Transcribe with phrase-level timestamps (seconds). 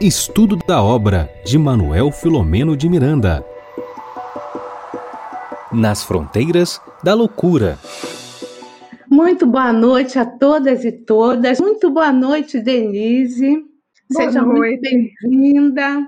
[0.00, 3.44] Estudo da obra de Manuel Filomeno de Miranda.
[5.72, 7.78] Nas fronteiras da loucura.
[9.08, 11.60] Muito boa noite a todas e todas.
[11.60, 13.64] Muito boa noite, Denise.
[14.10, 14.58] Boa Seja noite.
[14.58, 16.06] muito bem-vinda.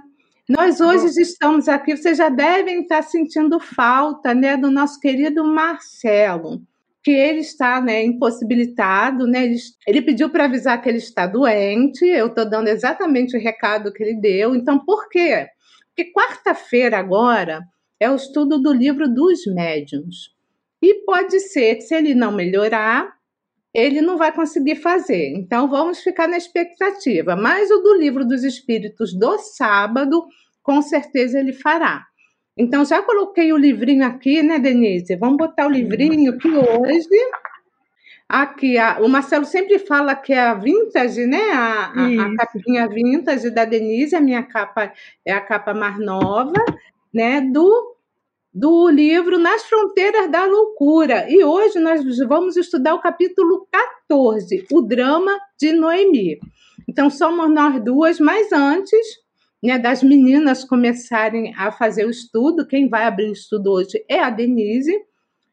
[0.48, 1.23] Nós hoje Boa.
[1.23, 6.61] estamos aqui, vocês já devem estar sentindo falta né, do nosso querido Marcelo
[7.05, 9.45] que ele está né, impossibilitado, né?
[9.45, 12.03] Ele, ele pediu para avisar que ele está doente.
[12.07, 14.57] Eu estou dando exatamente o recado que ele deu.
[14.57, 15.46] Então, por quê?
[15.89, 17.61] Porque quarta-feira agora
[18.00, 20.35] é o estudo do livro dos médiuns.
[20.81, 23.12] E pode ser que, se ele não melhorar,
[23.75, 25.29] ele não vai conseguir fazer.
[25.36, 27.36] Então, vamos ficar na expectativa.
[27.36, 30.25] Mas o do livro dos espíritos do sábado,
[30.62, 32.06] com certeza ele fará.
[32.56, 35.17] Então, já coloquei o livrinho aqui, né, Denise?
[35.17, 37.08] Vamos botar o livrinho que hoje.
[38.28, 41.50] Aqui, a, o Marcelo sempre fala que é a vintage, né?
[41.53, 44.92] A, a, a, capinha vintage da Denise, a minha capa
[45.25, 46.53] é a capa mais nova,
[47.12, 47.41] né?
[47.41, 47.97] Do,
[48.53, 51.29] do livro Nas Fronteiras da Loucura.
[51.29, 56.39] E hoje nós vamos estudar o capítulo 14, o drama de Noemi.
[56.89, 59.23] Então, somos nós duas, mas antes
[59.65, 62.67] né, das meninas começarem a fazer o estudo.
[62.67, 64.95] Quem vai abrir o estudo hoje é a Denise.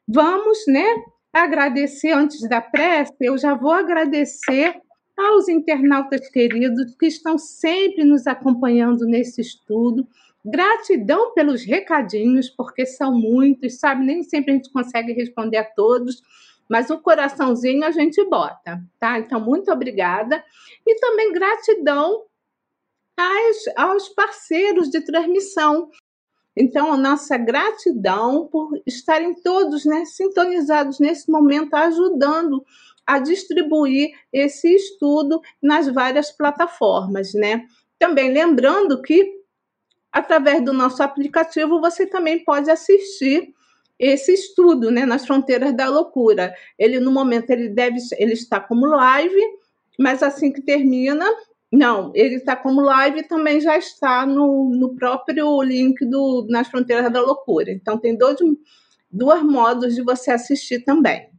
[0.06, 0.86] Vamos, né,
[1.32, 3.14] agradecer antes da prece.
[3.22, 4.76] Eu já vou agradecer
[5.18, 10.06] aos internautas queridos que estão sempre nos acompanhando nesse estudo.
[10.44, 14.04] Gratidão pelos recadinhos, porque são muitos, sabe?
[14.04, 16.22] Nem sempre a gente consegue responder a todos,
[16.70, 19.20] mas o coraçãozinho a gente bota, tá?
[19.20, 20.44] Então, muito obrigada.
[20.86, 22.24] E também gratidão
[23.18, 25.90] às, aos parceiros de transmissão.
[26.56, 32.64] Então, a nossa gratidão por estarem todos né, sintonizados nesse momento, ajudando
[33.06, 37.34] a distribuir esse estudo nas várias plataformas.
[37.34, 37.66] Né?
[37.98, 39.42] Também lembrando que,
[40.12, 43.54] através do nosso aplicativo, você também pode assistir
[43.98, 46.54] esse estudo né, nas fronteiras da loucura.
[46.78, 49.42] Ele, no momento, ele deve ele está como live,
[49.98, 51.26] mas assim que termina,
[51.72, 56.68] não, ele está como live e também já está no, no próprio link do Nas
[56.68, 57.72] Fronteiras da Loucura.
[57.72, 58.38] Então, tem dois,
[59.10, 61.30] dois modos de você assistir também.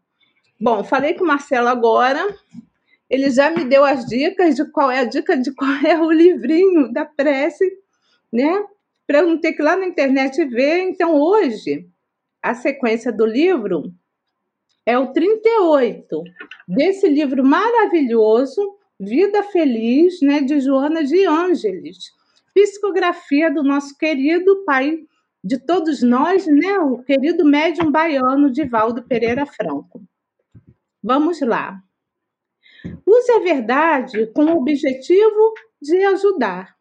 [0.58, 2.34] Bom, falei com o Marcelo agora.
[3.10, 6.10] Ele já me deu as dicas de qual é a dica de qual é o
[6.10, 7.70] livrinho da prece,
[8.32, 8.64] né?
[9.06, 10.78] Para eu não ter que ir lá na internet ver.
[10.78, 11.86] Então, hoje,
[12.40, 13.92] a sequência do livro
[14.86, 16.24] é o 38,
[16.66, 22.12] desse livro maravilhoso Vida Feliz, né, de Joana de Ângeles.
[22.54, 24.96] Psicografia do nosso querido pai
[25.42, 30.04] de todos nós, né, o querido médium baiano Divaldo Pereira Franco.
[31.02, 31.82] Vamos lá.
[33.04, 36.76] Use a verdade com o objetivo de ajudar,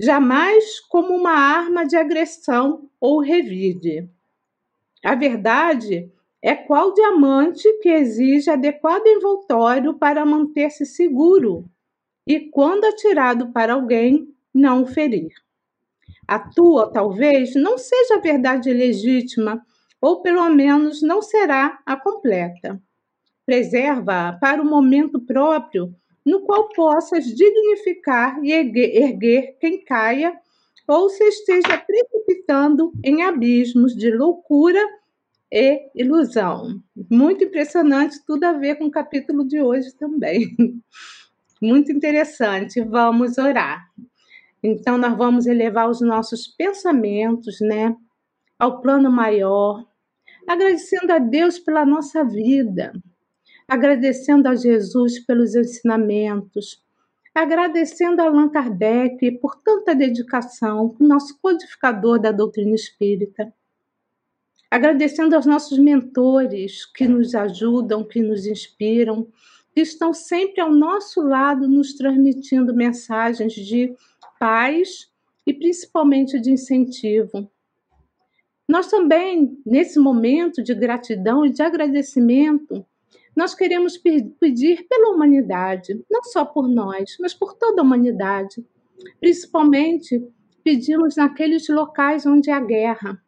[0.00, 4.10] jamais como uma arma de agressão ou revide.
[5.04, 6.12] A verdade
[6.42, 11.64] é qual diamante que exige adequado envoltório para manter-se seguro
[12.26, 15.32] e, quando atirado para alguém, não o ferir.
[16.26, 19.62] A tua, talvez, não seja a verdade legítima,
[20.00, 22.80] ou pelo menos não será a completa.
[23.44, 25.94] Preserva-a para o momento próprio
[26.24, 30.38] no qual possas dignificar e erguer quem caia
[30.86, 34.80] ou se esteja precipitando em abismos de loucura
[35.52, 36.80] e ilusão.
[37.10, 40.54] Muito impressionante, tudo a ver com o capítulo de hoje também.
[41.60, 42.80] Muito interessante.
[42.80, 43.88] Vamos orar.
[44.62, 47.96] Então, nós vamos elevar os nossos pensamentos, né,
[48.58, 49.86] ao plano maior,
[50.46, 52.92] agradecendo a Deus pela nossa vida,
[53.68, 56.82] agradecendo a Jesus pelos ensinamentos,
[57.34, 63.52] agradecendo a Allan Kardec por tanta dedicação, nosso codificador da doutrina espírita
[64.70, 69.28] agradecendo aos nossos mentores que nos ajudam, que nos inspiram,
[69.74, 73.94] que estão sempre ao nosso lado, nos transmitindo mensagens de
[74.38, 75.10] paz
[75.46, 77.50] e principalmente de incentivo.
[78.68, 82.84] Nós também, nesse momento de gratidão e de agradecimento,
[83.34, 88.66] nós queremos pedir pela humanidade, não só por nós, mas por toda a humanidade.
[89.20, 90.22] Principalmente,
[90.62, 93.22] pedimos naqueles locais onde há guerra,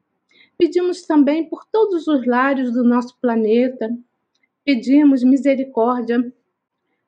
[0.61, 3.89] Pedimos também por todos os lares do nosso planeta.
[4.62, 6.31] Pedimos misericórdia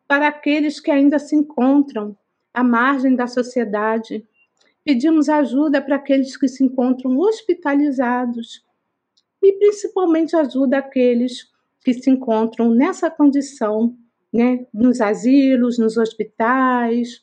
[0.09, 2.17] para aqueles que ainda se encontram
[2.55, 4.27] à margem da sociedade.
[4.83, 8.65] Pedimos ajuda para aqueles que se encontram hospitalizados
[9.43, 11.53] e principalmente ajuda àqueles
[11.85, 13.95] que se encontram nessa condição,
[14.33, 17.23] né, nos asilos, nos hospitais,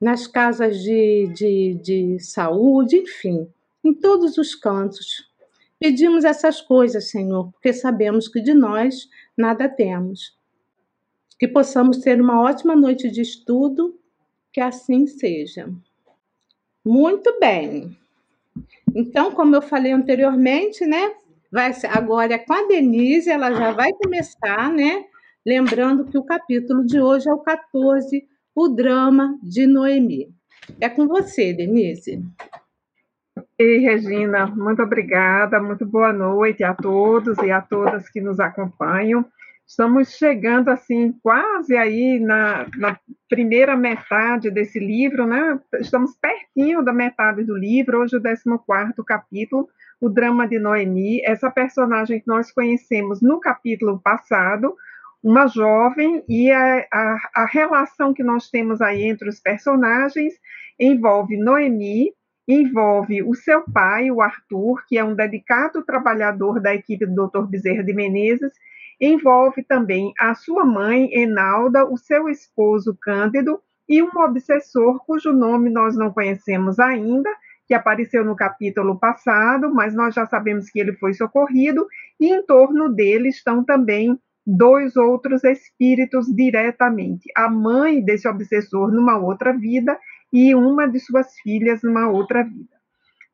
[0.00, 3.48] nas casas de, de, de saúde, enfim,
[3.82, 5.31] em todos os cantos.
[5.82, 10.38] Pedimos essas coisas, Senhor, porque sabemos que de nós nada temos.
[11.36, 13.98] Que possamos ter uma ótima noite de estudo,
[14.52, 15.68] que assim seja.
[16.84, 17.98] Muito bem.
[18.94, 21.16] Então, como eu falei anteriormente, né?
[21.50, 25.04] Vai ser, agora é com a Denise, ela já vai começar, né?
[25.44, 28.24] Lembrando que o capítulo de hoje é o 14,
[28.54, 30.32] o drama de Noemi.
[30.80, 32.22] É com você, Denise.
[33.64, 39.24] Ei, Regina, muito obrigada, muito boa noite a todos e a todas que nos acompanham.
[39.64, 42.98] Estamos chegando assim quase aí na, na,
[43.28, 45.60] primeira metade desse livro, né?
[45.74, 49.68] Estamos pertinho da metade do livro, hoje o 14 capítulo,
[50.00, 54.74] o drama de Noemi, essa personagem que nós conhecemos no capítulo passado,
[55.22, 60.34] uma jovem, e a, a, a relação que nós temos aí entre os personagens
[60.80, 62.10] envolve Noemi,
[62.52, 67.46] envolve o seu pai, o Arthur, que é um dedicado trabalhador da equipe do Dr.
[67.46, 68.52] Bezerra de Menezes,
[69.00, 75.70] envolve também a sua mãe, Enalda, o seu esposo, Cândido, e um obsessor cujo nome
[75.70, 77.28] nós não conhecemos ainda,
[77.66, 81.86] que apareceu no capítulo passado, mas nós já sabemos que ele foi socorrido,
[82.20, 89.18] e em torno dele estão também dois outros espíritos diretamente: a mãe desse obsessor numa
[89.18, 89.98] outra vida
[90.32, 92.76] e uma de suas filhas numa outra vida.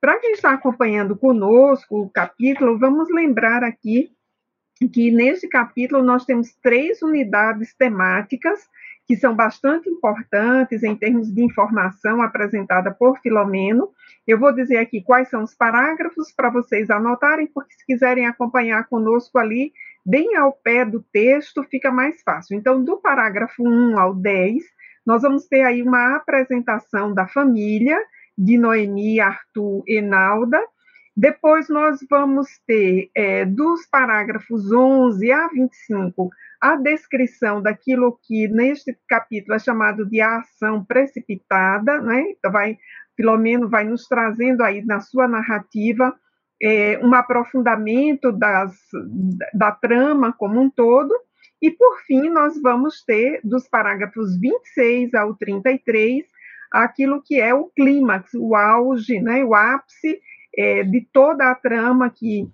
[0.00, 4.10] Para quem está acompanhando conosco o capítulo, vamos lembrar aqui
[4.92, 8.68] que neste capítulo nós temos três unidades temáticas
[9.08, 13.90] que são bastante importantes em termos de informação apresentada por Filomeno.
[14.26, 18.86] Eu vou dizer aqui quais são os parágrafos para vocês anotarem, porque se quiserem acompanhar
[18.86, 19.72] conosco ali,
[20.04, 22.56] bem ao pé do texto, fica mais fácil.
[22.56, 24.62] Então, do parágrafo 1 ao 10,
[25.08, 27.98] nós vamos ter aí uma apresentação da família
[28.36, 30.62] de Noemi, Arthur e Nalda.
[31.16, 36.28] Depois nós vamos ter, é, dos parágrafos 11 a 25,
[36.60, 42.24] a descrição daquilo que neste capítulo é chamado de ação precipitada, né?
[42.32, 42.76] Então, vai,
[43.16, 46.14] Filomeno vai nos trazendo aí na sua narrativa
[46.62, 48.76] é, um aprofundamento das,
[49.54, 51.14] da trama como um todo,
[51.60, 56.24] e, por fim, nós vamos ter, dos parágrafos 26 ao 33,
[56.70, 60.20] aquilo que é o clímax, o auge, né, o ápice
[60.56, 62.48] é, de toda a trama que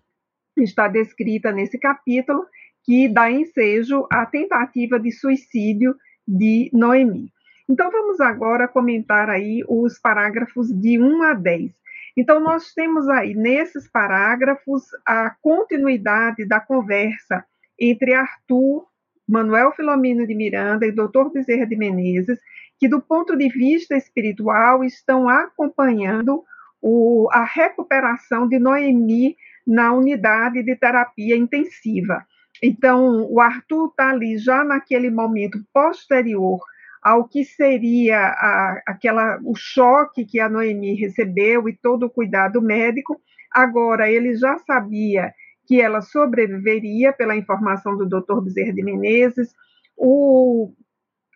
[0.57, 2.47] está descrita nesse capítulo,
[2.85, 5.97] que dá ensejo à tentativa de suicídio
[6.27, 7.33] de Noemi.
[7.69, 11.73] Então, vamos agora comentar aí os parágrafos de 1 a 10.
[12.17, 17.45] Então, nós temos aí nesses parágrafos a continuidade da conversa
[17.79, 18.87] entre Arthur
[19.29, 21.31] Manuel Filomeno de Miranda e Dr.
[21.33, 22.39] Bezerra de Menezes,
[22.79, 26.45] que do ponto de vista espiritual estão acompanhando
[26.81, 29.37] o, a recuperação de Noemi
[29.67, 32.27] na unidade de terapia intensiva.
[32.63, 36.61] Então, o Arthur está ali já naquele momento posterior
[37.03, 42.63] ao que seria a, aquela, o choque que a Noemi recebeu e todo o cuidado
[42.63, 43.21] médico.
[43.53, 45.33] Agora, ele já sabia
[45.67, 48.41] que ela sobreviveria pela informação do Dr.
[48.43, 49.55] Bezerra de Menezes.
[49.97, 50.73] O,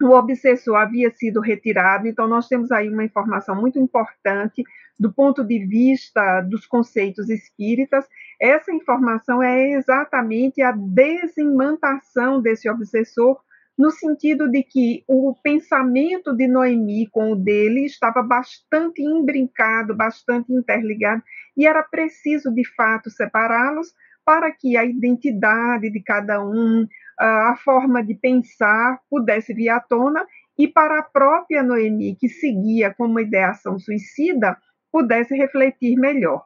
[0.02, 4.62] o obsessor havia sido retirado, então nós temos aí uma informação muito importante
[4.98, 8.04] do ponto de vista dos conceitos espíritas.
[8.40, 13.40] Essa informação é exatamente a desimantação desse obsessor,
[13.76, 20.52] no sentido de que o pensamento de Noemi com o dele estava bastante imbrincado, bastante
[20.52, 21.22] interligado,
[21.56, 23.94] e era preciso, de fato, separá-los
[24.28, 26.86] para que a identidade de cada um,
[27.18, 30.22] a forma de pensar pudesse vir à tona
[30.58, 34.54] e para a própria Noemi, que seguia com uma ideação suicida,
[34.92, 36.44] pudesse refletir melhor.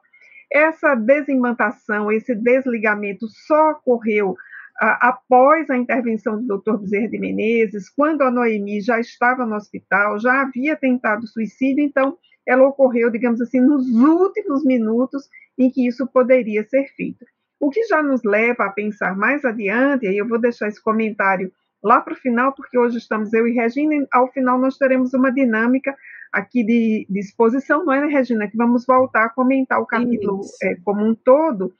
[0.49, 4.37] Essa desimantação, esse desligamento só ocorreu
[4.79, 6.77] após a intervenção do Dr.
[6.77, 12.17] Bezerra de Menezes, quando a Noemi já estava no hospital, já havia tentado suicídio, então
[12.47, 17.25] ela ocorreu, digamos assim, nos últimos minutos em que isso poderia ser feito.
[17.63, 21.49] O que já nos leva a pensar mais adiante, e eu vou deixar esse comentário
[21.81, 25.13] lá para o final, porque hoje estamos eu e Regina, e ao final nós teremos
[25.13, 25.95] uma dinâmica
[26.33, 28.49] aqui de, de exposição, não é, Regina?
[28.49, 31.73] Que vamos voltar a comentar o capítulo é, como um todo.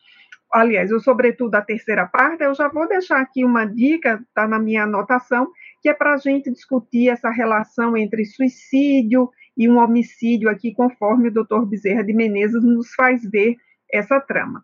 [0.49, 4.59] Aliás, eu, sobretudo, a terceira parte, eu já vou deixar aqui uma dica, está na
[4.59, 10.49] minha anotação, que é para a gente discutir essa relação entre suicídio e um homicídio
[10.49, 13.57] aqui, conforme o doutor Bezerra de Menezes nos faz ver
[13.91, 14.63] essa trama.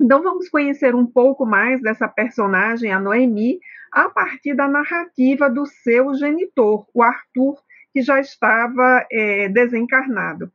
[0.00, 3.58] Então, vamos conhecer um pouco mais dessa personagem, a Noemi,
[3.92, 7.60] a partir da narrativa do seu genitor, o Arthur,
[7.92, 10.52] que já estava é, desencarnado.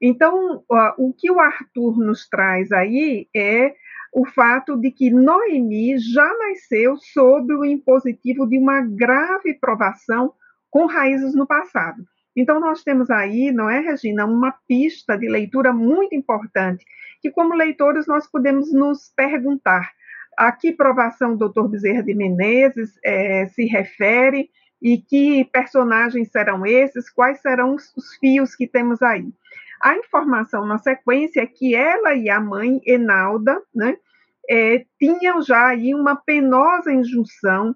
[0.00, 0.62] Então,
[0.98, 3.74] o que o Arthur nos traz aí é
[4.12, 10.32] o fato de que Noemi já nasceu sob o impositivo de uma grave provação
[10.70, 12.02] com raízes no passado.
[12.36, 16.84] Então, nós temos aí, não é, Regina, uma pista de leitura muito importante,
[17.22, 19.90] que, como leitores, nós podemos nos perguntar
[20.36, 24.50] a que provação o doutor Bezerra de Menezes é, se refere
[24.82, 29.26] e que personagens serão esses, quais serão os, os fios que temos aí.
[29.80, 33.96] A informação na sequência é que ela e a mãe, Enalda, né,
[34.48, 37.74] é, tinham já aí uma penosa injunção,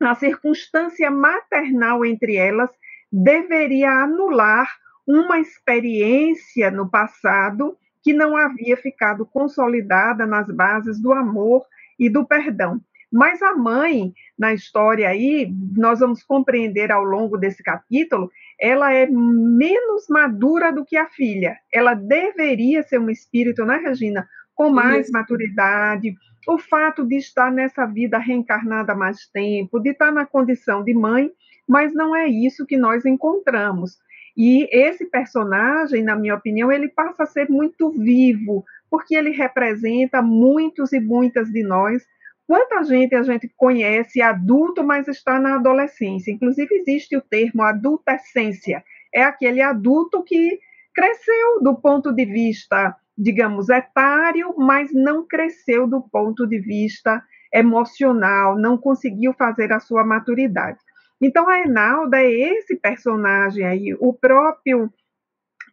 [0.00, 2.70] a circunstância maternal entre elas
[3.10, 4.68] deveria anular
[5.06, 11.64] uma experiência no passado que não havia ficado consolidada nas bases do amor
[11.98, 12.80] e do perdão.
[13.12, 19.06] Mas a mãe, na história aí, nós vamos compreender ao longo desse capítulo, ela é
[19.06, 21.56] menos madura do que a filha.
[21.72, 24.28] Ela deveria ser um espírito, né, Regina?
[24.54, 26.14] Com mais maturidade.
[26.46, 30.94] O fato de estar nessa vida reencarnada há mais tempo, de estar na condição de
[30.94, 31.30] mãe,
[31.70, 33.96] mas não é isso que nós encontramos.
[34.36, 40.20] E esse personagem, na minha opinião, ele passa a ser muito vivo, porque ele representa
[40.20, 42.04] muitos e muitas de nós
[42.50, 46.32] Quanta gente a gente conhece adulto, mas está na adolescência?
[46.32, 48.82] Inclusive, existe o termo adultescência.
[49.14, 50.58] É aquele adulto que
[50.92, 57.22] cresceu do ponto de vista, digamos, etário, mas não cresceu do ponto de vista
[57.54, 60.80] emocional, não conseguiu fazer a sua maturidade.
[61.20, 64.90] Então, a Enalda é esse personagem aí, o próprio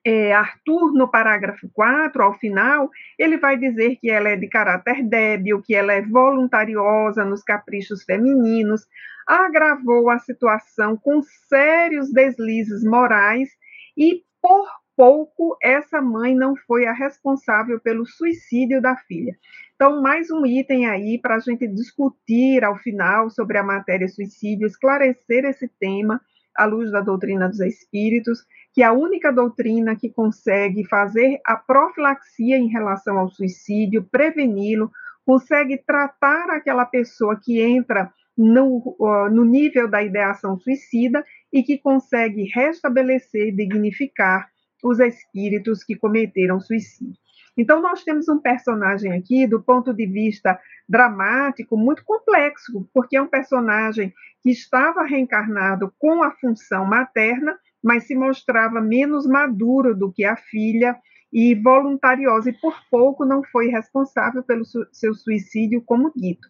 [0.06, 5.04] é, Arthur, no parágrafo 4, ao final, ele vai dizer que ela é de caráter
[5.04, 8.86] débil, que ela é voluntariosa nos caprichos femininos,
[9.28, 13.50] agravou a situação com sérios deslizes morais
[13.98, 19.38] e, por pouco, essa mãe não foi a responsável pelo suicídio da filha.
[19.76, 24.66] Então, mais um item aí para a gente discutir ao final sobre a matéria suicídio,
[24.66, 26.20] esclarecer esse tema
[26.56, 32.58] à luz da doutrina dos espíritos que a única doutrina que consegue fazer a profilaxia
[32.58, 34.92] em relação ao suicídio, preveni-lo,
[35.24, 38.96] consegue tratar aquela pessoa que entra no,
[39.32, 41.24] no nível da ideação suicida
[41.54, 44.48] e que consegue restabelecer, dignificar
[44.84, 47.18] os espíritos que cometeram suicídio.
[47.58, 53.22] Então, nós temos um personagem aqui, do ponto de vista dramático, muito complexo, porque é
[53.22, 60.12] um personagem que estava reencarnado com a função materna, mas se mostrava menos maduro do
[60.12, 60.96] que a filha
[61.34, 66.48] e voluntariosa, e por pouco não foi responsável pelo su seu suicídio, como dito.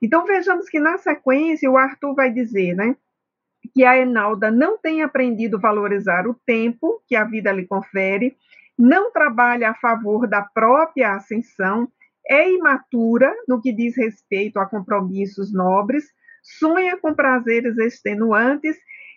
[0.00, 2.96] Então vejamos que na sequência o Arthur vai dizer, né,
[3.74, 8.36] que a Enalda não tem aprendido a valorizar o tempo que a vida lhe confere,
[8.78, 11.88] não trabalha a favor da própria ascensão,
[12.28, 16.04] é imatura no que diz respeito a compromissos nobres,
[16.42, 18.76] sonha com prazeres extenuantes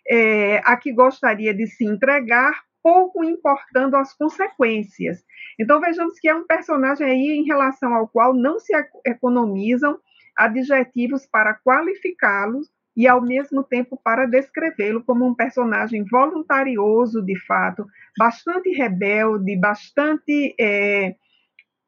[0.10, 5.24] é, a que gostaria de se entregar, pouco importando as consequências.
[5.60, 8.74] Então vejamos que é um personagem aí em relação ao qual não se
[9.06, 10.00] economizam
[10.36, 12.62] adjetivos para qualificá-lo
[13.00, 17.86] e ao mesmo tempo para descrevê-lo como um personagem voluntarioso, de fato,
[18.18, 21.16] bastante rebelde, bastante é,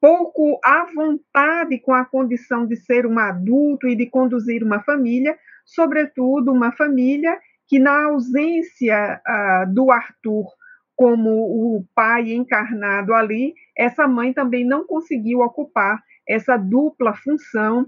[0.00, 5.38] pouco à vontade com a condição de ser um adulto e de conduzir uma família,
[5.66, 7.38] sobretudo uma família
[7.68, 10.46] que na ausência uh, do Arthur
[10.96, 17.86] como o pai encarnado ali, essa mãe também não conseguiu ocupar essa dupla função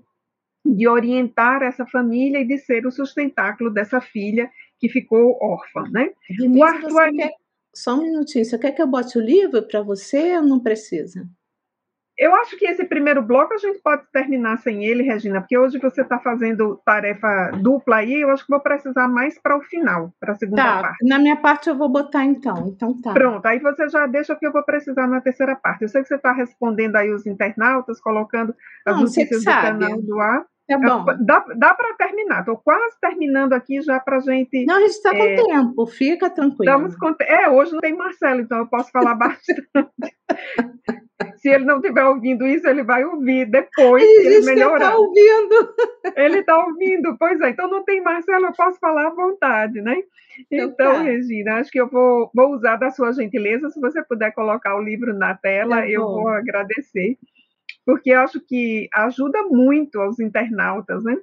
[0.65, 6.11] de orientar essa família e de ser o sustentáculo dessa filha que ficou órfã, né?
[6.29, 7.13] Denise, o Arthur...
[7.13, 7.31] Quer...
[7.75, 11.29] Só um minutinho, você quer que eu bote o livro para você ou não precisa?
[12.17, 15.79] Eu acho que esse primeiro bloco a gente pode terminar sem ele, Regina, porque hoje
[15.79, 20.15] você está fazendo tarefa dupla aí, eu acho que vou precisar mais para o final,
[20.21, 21.09] para a segunda tá, parte.
[21.09, 23.13] Na minha parte eu vou botar então, então tá.
[23.13, 25.83] Pronto, aí você já deixa que eu vou precisar na terceira parte.
[25.83, 28.55] Eu sei que você está respondendo aí os internautas, colocando
[28.87, 30.47] as Não, notícias do canal do ar.
[30.67, 31.05] Tá bom.
[31.21, 34.65] Dá, dá para terminar, estou quase terminando aqui já para a gente.
[34.65, 36.73] Não, a gente está com é, tempo, fica tranquilo.
[36.73, 39.69] Estamos com, é, hoje não tem Marcelo, então eu posso falar bastante.
[41.37, 44.95] Se ele não estiver ouvindo isso, ele vai ouvir depois ele, ele melhorar.
[44.95, 45.75] Ele está ouvindo.
[46.17, 47.51] Ele está ouvindo, pois é.
[47.51, 50.03] Então não tem Marcelo, eu posso falar à vontade, né?
[50.51, 51.03] Então, então tá.
[51.03, 53.69] Regina, acho que eu vou, vou usar da sua gentileza.
[53.69, 57.19] Se você puder colocar o livro na tela, tá eu vou agradecer
[57.85, 61.17] porque acho que ajuda muito aos internautas, né?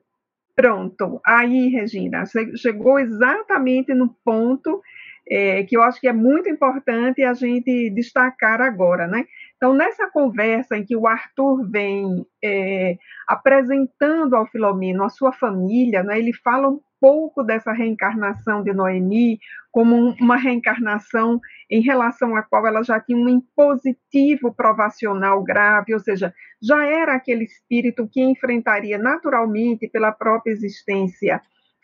[0.55, 2.23] Pronto, aí, Regina,
[2.55, 4.81] chegou exatamente no ponto
[5.27, 9.25] é, que eu acho que é muito importante a gente destacar agora, né?
[9.55, 16.03] Então, nessa conversa em que o Arthur vem é, apresentando ao Filomeno a sua família,
[16.03, 19.39] né, ele fala um pouco dessa reencarnação de Noemi
[19.72, 26.00] como uma reencarnação em relação à qual ela já tinha um impositivo provacional grave, ou
[26.00, 31.41] seja, já era aquele espírito que enfrentaria naturalmente pela própria existência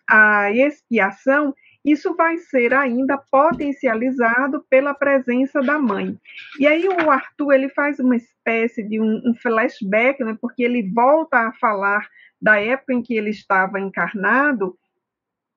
[0.08, 6.18] a expiação isso vai ser ainda potencializado pela presença da mãe.
[6.60, 10.92] E aí o Arthur ele faz uma espécie de um, um flashback, né, porque ele
[10.92, 12.06] volta a falar
[12.42, 14.78] da época em que ele estava encarnado,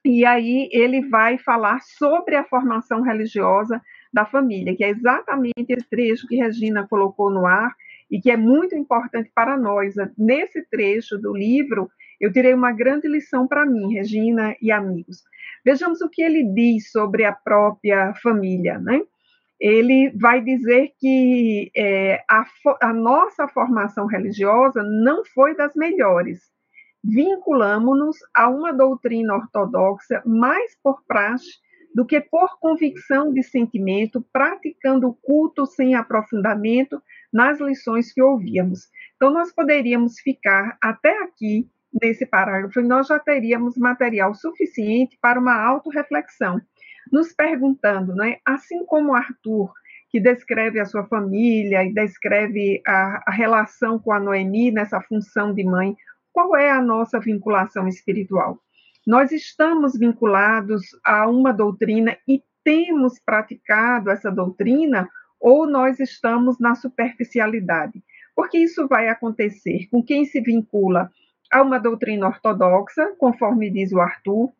[0.05, 3.81] e aí ele vai falar sobre a formação religiosa
[4.13, 7.75] da família, que é exatamente esse trecho que Regina colocou no ar
[8.11, 9.95] e que é muito importante para nós.
[10.17, 11.91] Nesse trecho do livro,
[12.21, 15.23] eu tirei uma grande lição para mim, Regina e amigos.
[15.65, 19.03] Vejamos o que ele diz sobre a própria família, né?
[19.61, 22.47] Ele vai dizer que é, a,
[22.81, 26.51] a nossa formação religiosa não foi das melhores.
[27.03, 31.59] Vinculamos-nos a uma doutrina ortodoxa mais por praxe
[31.95, 37.03] do que por convicção de sentimento, praticando o culto sem aprofundamento
[37.33, 38.89] nas lições que ouvíamos.
[39.17, 41.69] Então, nós poderíamos ficar até aqui
[42.01, 46.61] nesse parágrafo, nós já teríamos material suficiente para uma autorreflexão,
[47.11, 49.73] nos perguntando, né, assim como Arthur,
[50.09, 55.53] que descreve a sua família e descreve a, a relação com a Noemi nessa função
[55.53, 55.97] de mãe,
[56.33, 58.59] qual é a nossa vinculação espiritual?
[59.07, 65.09] Nós estamos vinculados a uma doutrina e temos praticado essa doutrina
[65.41, 68.03] ou nós estamos na superficialidade?
[68.37, 71.11] Porque isso vai acontecer com quem se vincula
[71.51, 74.53] a uma doutrina ortodoxa, conforme diz o Arthur,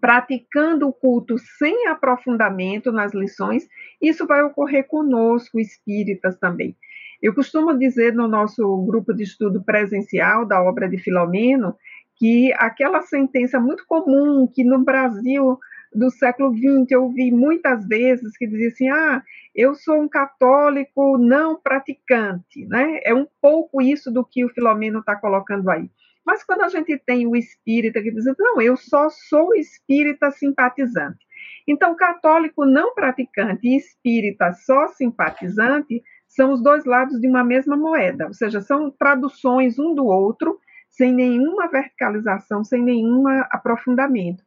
[0.00, 3.66] praticando o culto sem aprofundamento nas lições,
[4.00, 6.76] isso vai ocorrer conosco, espíritas também.
[7.20, 11.74] Eu costumo dizer no nosso grupo de estudo presencial da obra de Filomeno
[12.16, 15.58] que aquela sentença muito comum que no Brasil
[15.92, 19.22] do século XX eu ouvi muitas vezes que dizia assim: ah,
[19.54, 23.00] eu sou um católico não praticante, né?
[23.02, 25.90] É um pouco isso do que o Filomeno está colocando aí.
[26.24, 31.26] Mas quando a gente tem o espírita que diz, não, eu só sou espírita simpatizante.
[31.66, 37.76] Então, católico não praticante e espírita só simpatizante são os dois lados de uma mesma
[37.76, 40.60] moeda, ou seja, são traduções um do outro,
[40.90, 44.44] sem nenhuma verticalização, sem nenhum aprofundamento.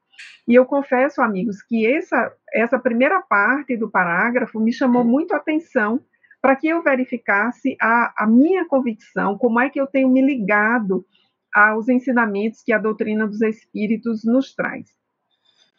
[0.47, 5.37] E eu confesso, amigos, que essa, essa primeira parte do parágrafo me chamou muito a
[5.37, 5.99] atenção
[6.41, 11.05] para que eu verificasse a, a minha convicção, como é que eu tenho me ligado
[11.53, 14.87] aos ensinamentos que a doutrina dos espíritos nos traz.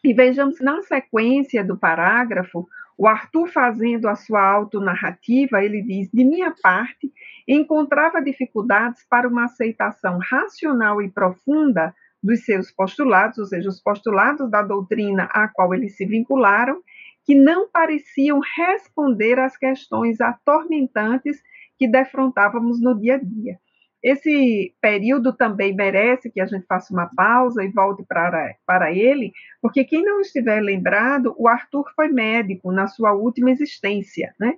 [0.05, 2.69] E vejamos na sequência do parágrafo,
[3.03, 7.13] o Arthur fazendo a sua autonarrativa, ele diz: De minha parte,
[7.49, 14.49] encontrava dificuldades para uma aceitação racional e profunda dos seus postulados, ou seja, os postulados
[14.49, 16.81] da doutrina a qual eles se vincularam,
[17.25, 21.43] que não pareciam responder às questões atormentantes
[21.77, 23.59] que defrontávamos no dia a dia.
[24.03, 29.33] Esse período também merece que a gente faça uma pausa e volte para, para ele,
[29.61, 34.55] porque quem não estiver lembrado, o Arthur foi médico na sua última existência, né?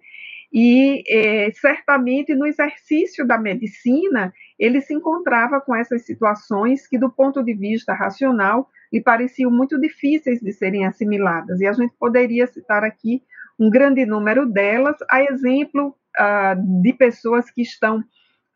[0.51, 7.11] E é, certamente no exercício da medicina, ele se encontrava com essas situações que, do
[7.11, 11.61] ponto de vista racional, lhe pareciam muito difíceis de serem assimiladas.
[11.61, 13.21] E a gente poderia citar aqui
[13.59, 18.05] um grande número delas, a exemplo ah, de pessoas que estão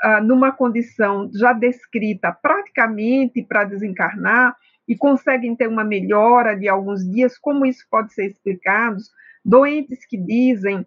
[0.03, 4.57] ah, numa condição já descrita praticamente para desencarnar
[4.87, 8.97] e conseguem ter uma melhora de alguns dias, como isso pode ser explicado?
[9.45, 10.87] Doentes que dizem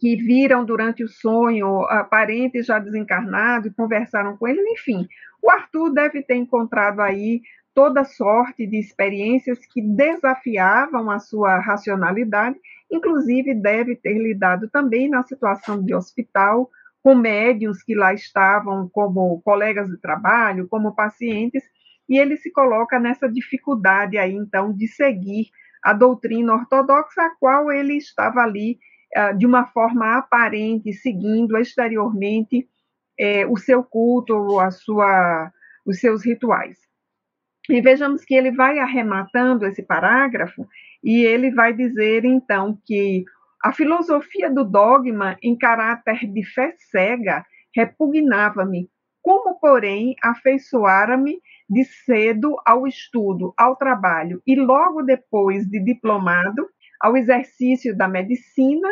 [0.00, 5.06] que viram durante o sonho ah, parentes já desencarnados e conversaram com ele, enfim.
[5.42, 7.40] O Arthur deve ter encontrado aí
[7.74, 12.58] toda sorte de experiências que desafiavam a sua racionalidade,
[12.90, 16.68] inclusive deve ter lidado também na situação de hospital
[17.08, 21.62] com médiums que lá estavam como colegas de trabalho, como pacientes,
[22.06, 25.46] e ele se coloca nessa dificuldade aí, então, de seguir
[25.82, 28.78] a doutrina ortodoxa, a qual ele estava ali
[29.16, 32.68] uh, de uma forma aparente, seguindo exteriormente
[33.18, 35.50] eh, o seu culto, a sua,
[35.86, 36.76] os seus rituais.
[37.70, 40.68] E vejamos que ele vai arrematando esse parágrafo
[41.02, 43.24] e ele vai dizer, então, que
[43.62, 47.44] a filosofia do dogma, em caráter de fé cega,
[47.74, 48.88] repugnava-me,
[49.20, 56.66] como, porém, afeiçoara-me de cedo ao estudo, ao trabalho, e logo depois de diplomado,
[57.00, 58.88] ao exercício da medicina,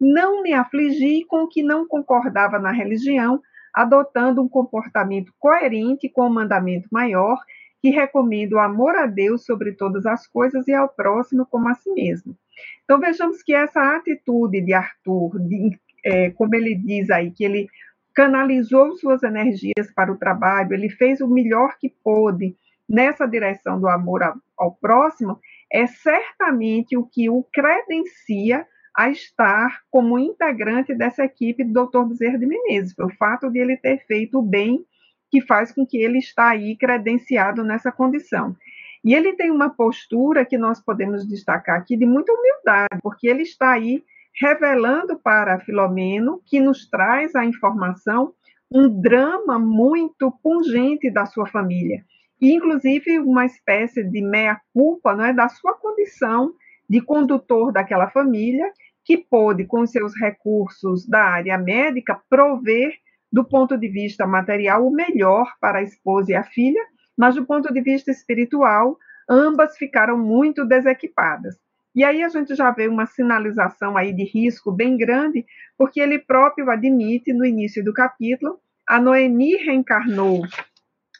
[0.00, 3.40] não me afligi com o que não concordava na religião,
[3.74, 7.38] adotando um comportamento coerente com o mandamento maior,
[7.80, 11.74] que recomenda o amor a Deus sobre todas as coisas e ao próximo como a
[11.74, 12.36] si mesmo.
[12.84, 17.68] Então vejamos que essa atitude de Arthur, de, é, como ele diz aí, que ele
[18.14, 22.54] canalizou suas energias para o trabalho, ele fez o melhor que pôde
[22.88, 24.20] nessa direção do amor
[24.58, 25.38] ao, próximo,
[25.72, 32.02] é certamente o que o credencia a estar como integrante dessa equipe do Dr.
[32.08, 32.92] Bezerra de Menezes.
[32.92, 34.84] Foi o fato de ele ter feito o bem
[35.30, 38.56] que faz com que ele está aí credenciado nessa condição.
[39.04, 43.42] E ele tem uma postura que nós podemos destacar aqui de muita humildade, porque ele
[43.42, 44.04] está aí
[44.38, 48.32] revelando para Filomeno, que nos traz a informação,
[48.70, 52.04] um drama muito pungente da sua família.
[52.40, 56.54] E, inclusive, uma espécie de meia-culpa não é, da sua condição
[56.88, 58.70] de condutor daquela família,
[59.04, 62.94] que pôde, com seus recursos da área médica, prover,
[63.32, 66.84] do ponto de vista material, o melhor para a esposa e a filha,
[67.16, 68.96] mas do ponto de vista espiritual,
[69.28, 71.56] ambas ficaram muito desequipadas.
[71.94, 75.44] E aí a gente já vê uma sinalização aí de risco bem grande,
[75.76, 80.42] porque ele próprio admite no início do capítulo, a Noemi reencarnou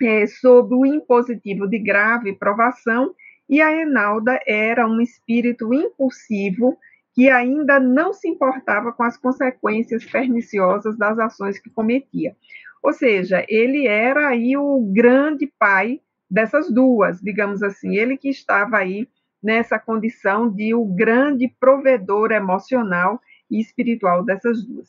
[0.03, 3.15] é, sob o impositivo de grave provação,
[3.49, 6.79] e a Enalda era um espírito impulsivo
[7.15, 12.37] que ainda não se importava com as consequências perniciosas das ações que cometia.
[12.83, 18.79] Ou seja, ele era aí o grande pai dessas duas, digamos assim, ele que estava
[18.79, 19.09] aí
[19.43, 23.21] nessa condição de o grande provedor emocional
[23.51, 24.89] e espiritual dessas duas.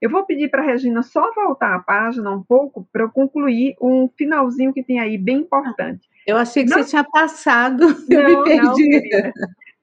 [0.00, 3.76] Eu vou pedir para a Regina só voltar a página um pouco para eu concluir
[3.80, 6.08] um finalzinho que tem aí bem importante.
[6.26, 9.10] Eu achei que não, você tinha passado, eu não, me perdi.
[9.22, 9.32] Não,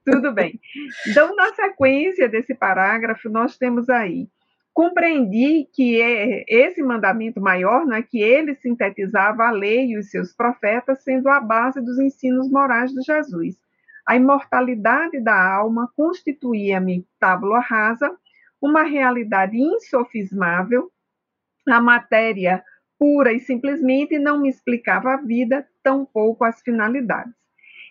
[0.10, 0.60] Tudo bem.
[1.06, 4.30] Então, na sequência desse parágrafo, nós temos aí
[4.78, 10.32] compreendi que é esse mandamento maior, né, que ele sintetizava a lei e os seus
[10.32, 13.56] profetas, sendo a base dos ensinos morais de Jesus.
[14.08, 18.16] A imortalidade da alma constituía-me tábula rasa,
[18.62, 20.92] uma realidade insofismável,
[21.68, 22.64] a matéria
[23.00, 27.34] pura e simplesmente não me explicava a vida, tampouco as finalidades.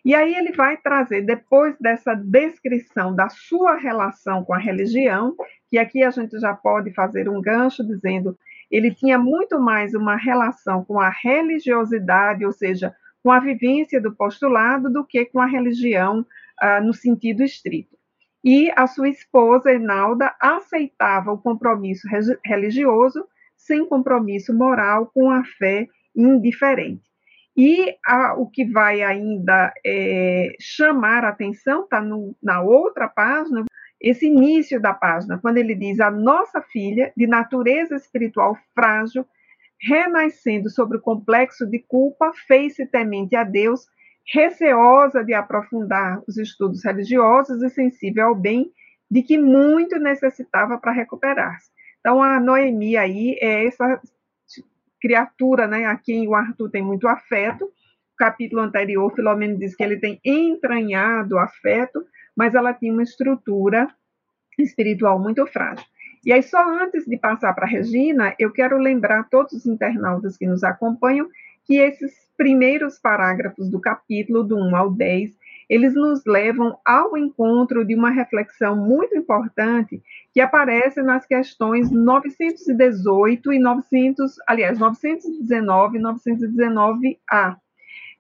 [0.07, 5.35] E aí ele vai trazer, depois dessa descrição da sua relação com a religião,
[5.69, 8.39] que aqui a gente já pode fazer um gancho dizendo
[8.71, 14.15] ele tinha muito mais uma relação com a religiosidade, ou seja, com a vivência do
[14.15, 16.25] postulado do que com a religião
[16.61, 17.99] ah, no sentido estrito.
[18.45, 22.07] E a sua esposa, Enalda, aceitava o compromisso
[22.45, 27.06] religioso sem compromisso moral com a fé indiferente.
[27.57, 32.03] E a, o que vai ainda é, chamar a atenção está
[32.43, 33.65] na outra página,
[33.99, 39.27] esse início da página, quando ele diz: A nossa filha, de natureza espiritual frágil,
[39.81, 43.87] renascendo sobre o complexo de culpa, fez-se temente a Deus,
[44.33, 48.71] receosa de aprofundar os estudos religiosos e sensível ao bem
[49.11, 51.71] de que muito necessitava para recuperar-se.
[52.01, 54.01] Então, a Noemi aí é essa
[55.07, 57.71] criatura né, a quem o Arthur tem muito afeto.
[58.19, 62.05] Capítulo anterior, Filomeno diz que ele tem entranhado afeto,
[62.37, 63.89] mas ela tinha uma estrutura
[64.59, 65.87] espiritual muito frágil.
[66.25, 70.37] E aí, só antes de passar para a Regina, eu quero lembrar todos os internautas
[70.37, 71.29] que nos acompanham
[71.65, 75.31] que esses primeiros parágrafos do capítulo, do 1 ao 10,
[75.69, 80.03] eles nos levam ao encontro de uma reflexão muito importante
[80.33, 87.57] que aparece nas questões 918 e 900, aliás, 919 e 919A.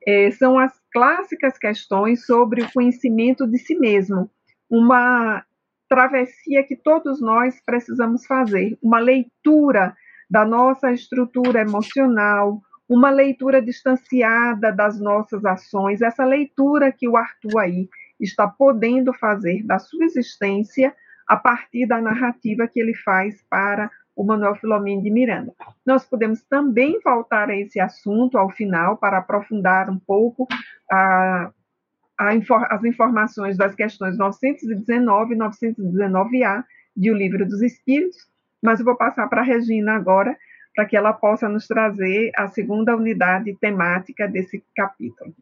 [0.06, 4.30] É, são as clássicas questões sobre o conhecimento de si mesmo,
[4.68, 5.44] uma
[5.88, 9.96] travessia que todos nós precisamos fazer, uma leitura
[10.28, 17.58] da nossa estrutura emocional, uma leitura distanciada das nossas ações, essa leitura que o Arthur
[17.58, 17.88] aí
[18.20, 20.94] está podendo fazer da sua existência
[21.26, 25.52] a partir da narrativa que ele faz para o Manuel Filomeno de Miranda.
[25.84, 30.48] Nós podemos também voltar a esse assunto ao final para aprofundar um pouco
[30.90, 31.50] a,
[32.16, 36.64] as informações das questões 919 e 919A
[36.96, 38.16] de O Livro dos Espíritos,
[38.62, 40.34] mas eu vou passar para a Regina agora,
[40.76, 45.34] para que ela possa nos trazer a segunda unidade temática desse capítulo.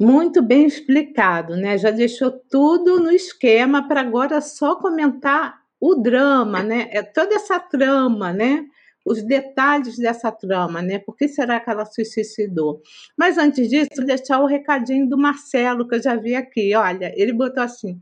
[0.00, 1.78] Muito bem explicado, né?
[1.78, 6.88] Já deixou tudo no esquema para agora só comentar o drama, né?
[6.90, 8.66] É toda essa trama, né?
[9.04, 10.98] os detalhes dessa trama, né?
[10.98, 12.80] Por que será que ela se suicidou?
[13.16, 16.74] Mas antes disso, deixar o recadinho do Marcelo, que eu já vi aqui.
[16.74, 18.00] Olha, ele botou assim: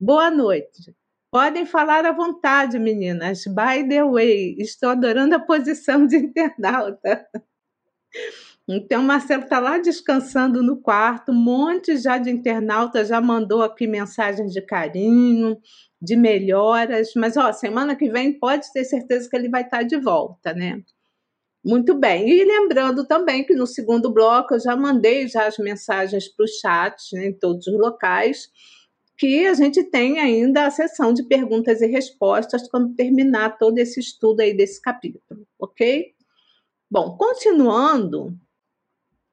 [0.00, 0.94] Boa noite.
[1.30, 3.44] Podem falar à vontade, meninas.
[3.46, 7.26] By the way, estou adorando a posição de internauta.
[8.66, 13.86] Então, Marcelo está lá descansando no quarto, um monte já de internauta já mandou aqui
[13.86, 15.58] mensagens de carinho,
[16.00, 19.82] de melhoras, mas ó, semana que vem pode ter certeza que ele vai estar tá
[19.82, 20.82] de volta, né?
[21.64, 22.28] Muito bem.
[22.28, 26.48] E lembrando também que no segundo bloco eu já mandei já as mensagens para o
[26.48, 28.48] chat né, em todos os locais,
[29.18, 33.98] que a gente tem ainda a sessão de perguntas e respostas quando terminar todo esse
[33.98, 36.14] estudo aí desse capítulo, ok?
[36.88, 38.38] Bom, continuando,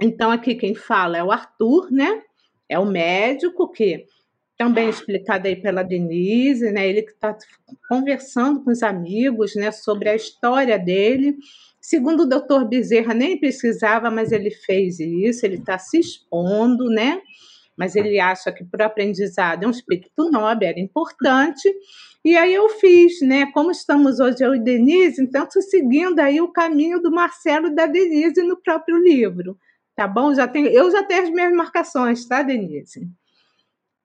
[0.01, 2.23] então aqui quem fala é o Arthur, né?
[2.67, 4.07] É o médico que
[4.57, 6.89] também explicado aí pela Denise, né?
[6.89, 7.37] Ele que está
[7.87, 11.37] conversando com os amigos, né, sobre a história dele.
[11.79, 17.21] Segundo o doutor Bezerra, nem precisava, mas ele fez isso, ele está se expondo, né?
[17.77, 21.73] Mas ele acha que para o aprendizado é um espírito nobre, era importante.
[22.23, 23.51] E aí eu fiz, né?
[23.51, 27.75] Como estamos hoje eu e Denise, então estou seguindo aí o caminho do Marcelo e
[27.75, 29.57] da Denise no próprio livro,
[29.95, 30.33] tá bom?
[30.33, 33.07] Já tenho, eu já tenho as minhas marcações, tá, Denise?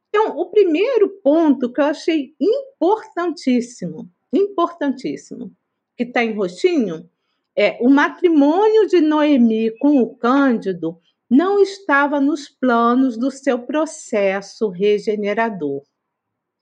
[0.08, 5.52] Então, o primeiro ponto que eu achei importantíssimo, importantíssimo,
[5.96, 7.08] que está em roxinho,
[7.56, 10.98] é o matrimônio de Noemi com o Cândido
[11.30, 15.82] não estava nos planos do seu processo regenerador.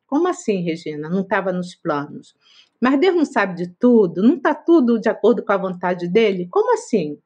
[0.06, 1.08] Como assim, Regina?
[1.08, 2.34] Não estava nos planos?
[2.80, 4.22] Mas Deus não sabe de tudo?
[4.22, 6.46] Não está tudo de acordo com a vontade dele?
[6.50, 7.18] Como assim?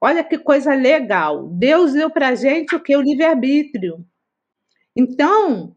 [0.00, 1.48] Olha que coisa legal.
[1.48, 2.96] Deus deu para gente o que?
[2.96, 4.04] O livre-arbítrio.
[4.96, 5.76] Então,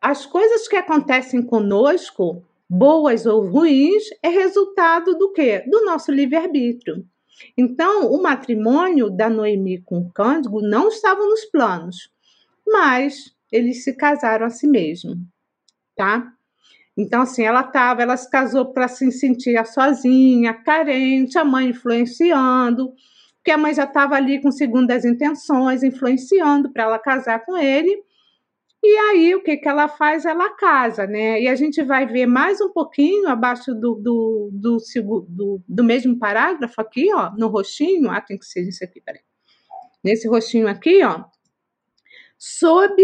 [0.00, 5.64] as coisas que acontecem conosco, boas ou ruins, é resultado do quê?
[5.68, 7.06] Do nosso livre-arbítrio.
[7.56, 12.10] Então, o matrimônio da Noemi com Cândido não estava nos planos,
[12.66, 15.16] mas eles se casaram a si mesmo,
[15.96, 16.32] tá?
[16.96, 22.92] Então, assim, ela estava, ela se casou para se sentir sozinha, carente, a mãe influenciando,
[23.36, 28.02] porque a mãe já estava ali com segundas intenções, influenciando para ela casar com ele.
[28.90, 30.24] E aí, o que, que ela faz?
[30.24, 31.42] Ela casa, né?
[31.42, 34.78] E a gente vai ver mais um pouquinho abaixo do, do, do,
[35.28, 38.10] do, do mesmo parágrafo aqui, ó, no roxinho.
[38.10, 39.20] Ah, tem que ser isso aqui, peraí.
[40.02, 41.22] Nesse roxinho aqui, ó.
[42.38, 42.96] Sob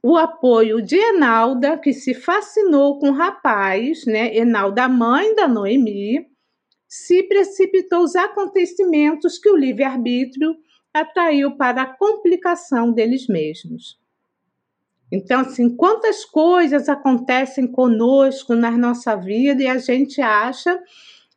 [0.00, 4.36] o apoio de Enalda, que se fascinou com o rapaz, né?
[4.36, 6.28] Enalda, mãe da Noemi,
[6.86, 10.54] se precipitou os acontecimentos que o livre-arbítrio
[10.92, 14.03] atraiu para a complicação deles mesmos.
[15.12, 20.80] Então, assim, quantas coisas acontecem conosco na nossa vida e a gente acha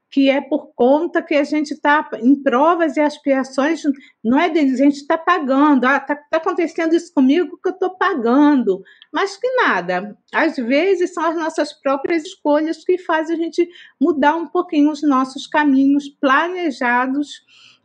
[0.09, 3.83] que é por conta que a gente está em provas e expiações,
[4.23, 5.85] não é deles, a gente está pagando.
[5.85, 8.81] Ah, está tá acontecendo isso comigo que eu estou pagando.
[9.13, 10.17] Mas que nada.
[10.33, 13.67] Às vezes são as nossas próprias escolhas que fazem a gente
[13.99, 17.41] mudar um pouquinho os nossos caminhos planejados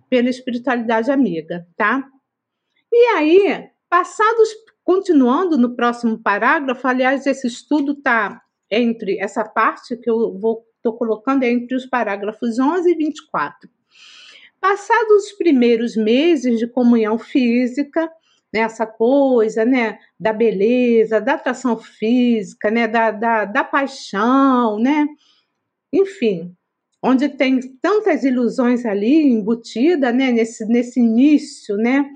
[0.08, 2.06] pela espiritualidade amiga, tá?
[2.92, 4.48] E aí, passados
[4.84, 10.94] Continuando no próximo parágrafo, aliás, esse estudo está entre essa parte que eu vou estou
[10.94, 13.70] colocando entre os parágrafos 11 e 24.
[14.60, 18.10] Passados os primeiros meses de comunhão física,
[18.52, 25.06] nessa né, coisa, né, da beleza, da atração física, né, da, da, da paixão, né,
[25.92, 26.54] enfim,
[27.02, 32.10] onde tem tantas ilusões ali embutidas, né, nesse, nesse início, né,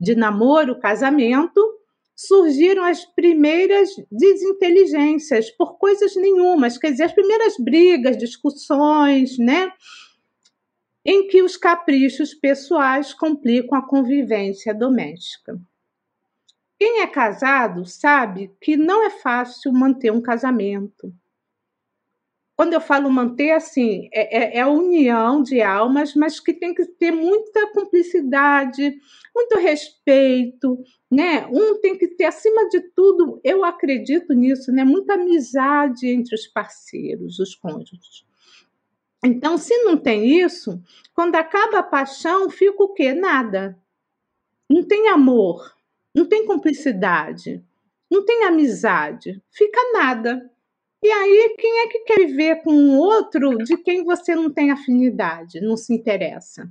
[0.00, 1.60] de namoro, casamento,
[2.26, 9.72] surgiram as primeiras desinteligências por coisas nenhumas, quer dizer, as primeiras brigas, discussões, né?
[11.04, 15.60] Em que os caprichos pessoais complicam a convivência doméstica.
[16.78, 21.12] Quem é casado sabe que não é fácil manter um casamento.
[22.56, 26.74] Quando eu falo manter, assim, é, é, é a união de almas, mas que tem
[26.74, 28.94] que ter muita cumplicidade,
[29.34, 30.78] muito respeito,
[31.10, 31.46] né?
[31.46, 34.84] Um tem que ter, acima de tudo, eu acredito nisso, né?
[34.84, 38.24] Muita amizade entre os parceiros, os cônjuges.
[39.24, 40.82] Então, se não tem isso,
[41.14, 43.14] quando acaba a paixão, fica o quê?
[43.14, 43.78] Nada.
[44.68, 45.74] Não tem amor,
[46.14, 47.64] não tem cumplicidade,
[48.10, 50.50] não tem amizade, fica nada.
[51.02, 54.70] E aí, quem é que quer viver com um outro de quem você não tem
[54.70, 56.68] afinidade, não se interessa?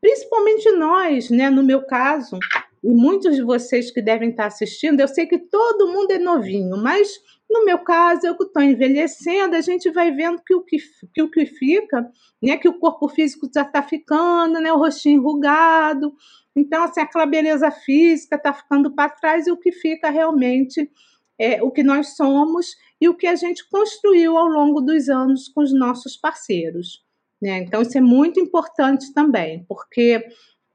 [0.00, 1.48] Principalmente nós, né?
[1.48, 2.36] No meu caso,
[2.82, 6.76] e muitos de vocês que devem estar assistindo, eu sei que todo mundo é novinho,
[6.76, 7.08] mas
[7.48, 10.78] no meu caso, eu que estou envelhecendo, a gente vai vendo que o que,
[11.14, 12.10] que, o que fica,
[12.42, 12.56] né?
[12.56, 14.72] Que o corpo físico já está ficando, né?
[14.72, 16.12] O rostinho enrugado.
[16.56, 20.90] Então, assim, aquela beleza física está ficando para trás e o que fica realmente
[21.38, 25.46] é, o que nós somos e o que a gente construiu ao longo dos anos
[25.48, 27.04] com os nossos parceiros.
[27.40, 27.58] Né?
[27.58, 30.26] Então, isso é muito importante também, porque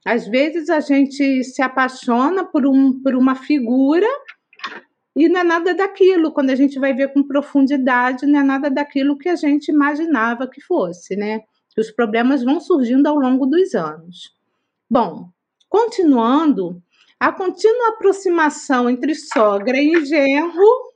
[0.05, 4.05] às vezes a gente se apaixona por, um, por uma figura
[5.15, 8.69] e não é nada daquilo, quando a gente vai ver com profundidade, não é nada
[8.69, 11.41] daquilo que a gente imaginava que fosse, né?
[11.75, 14.35] Os problemas vão surgindo ao longo dos anos.
[14.87, 15.29] Bom,
[15.67, 16.79] continuando,
[17.19, 20.88] a contínua aproximação entre sogra e genro,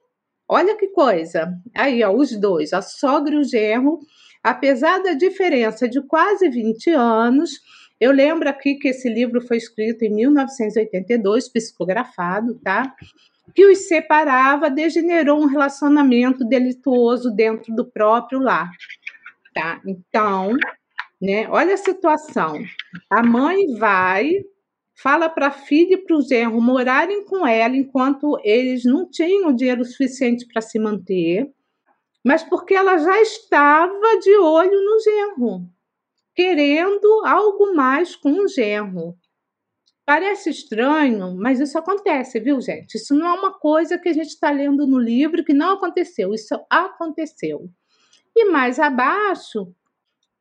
[0.47, 1.53] olha que coisa.
[1.75, 3.99] Aí, ó, os dois, a sogra e o genro,
[4.43, 7.60] apesar da diferença de quase 20 anos,
[7.99, 12.93] eu lembro aqui que esse livro foi escrito em 1982, psicografado, tá?
[13.56, 18.69] Que os separava, degenerou um relacionamento delituoso dentro do próprio lar,
[19.53, 19.79] tá?
[19.86, 20.58] Então,
[21.21, 21.47] né?
[21.49, 22.62] Olha a situação.
[23.10, 24.43] A mãe vai
[24.95, 29.53] fala para a filha e para o genro morarem com ela enquanto eles não tinham
[29.53, 31.51] dinheiro suficiente para se manter,
[32.23, 35.67] mas porque ela já estava de olho no genro,
[36.34, 39.15] querendo algo mais com o genro.
[40.06, 42.95] Parece estranho, mas isso acontece, viu, gente?
[42.95, 46.34] Isso não é uma coisa que a gente está lendo no livro que não aconteceu,
[46.34, 47.69] isso aconteceu.
[48.36, 49.73] E mais abaixo,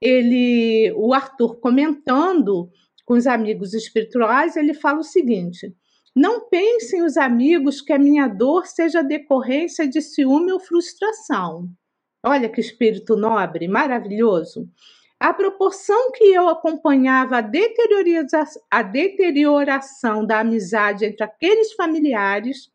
[0.01, 2.71] ele, o Arthur comentando
[3.05, 5.75] com os amigos espirituais, ele fala o seguinte:
[6.15, 11.69] não pensem os amigos que a minha dor seja decorrência de ciúme ou frustração.
[12.25, 14.69] Olha que espírito nobre, maravilhoso.
[15.19, 22.71] A proporção que eu acompanhava a deterioração da amizade entre aqueles familiares,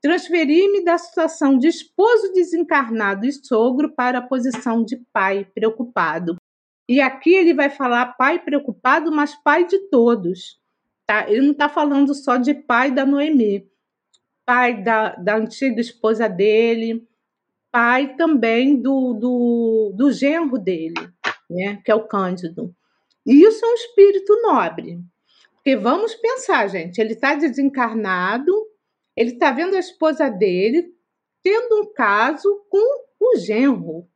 [0.00, 6.36] transferi-me da situação de esposo desencarnado e sogro para a posição de pai preocupado.
[6.90, 10.60] E aqui ele vai falar pai preocupado, mas pai de todos.
[11.06, 11.30] Tá?
[11.30, 13.64] Ele não está falando só de pai da Noemi,
[14.44, 17.06] pai da, da antiga esposa dele,
[17.70, 20.96] pai também do, do, do genro dele,
[21.48, 21.80] né?
[21.84, 22.74] que é o Cândido.
[23.24, 24.98] E isso é um espírito nobre.
[25.54, 28.52] Porque vamos pensar, gente, ele está desencarnado,
[29.16, 30.92] ele está vendo a esposa dele
[31.40, 34.08] tendo um caso com o genro.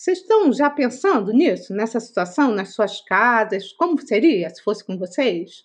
[0.00, 3.70] Vocês estão já pensando nisso, nessa situação, nas suas casas?
[3.74, 5.62] Como seria se fosse com vocês?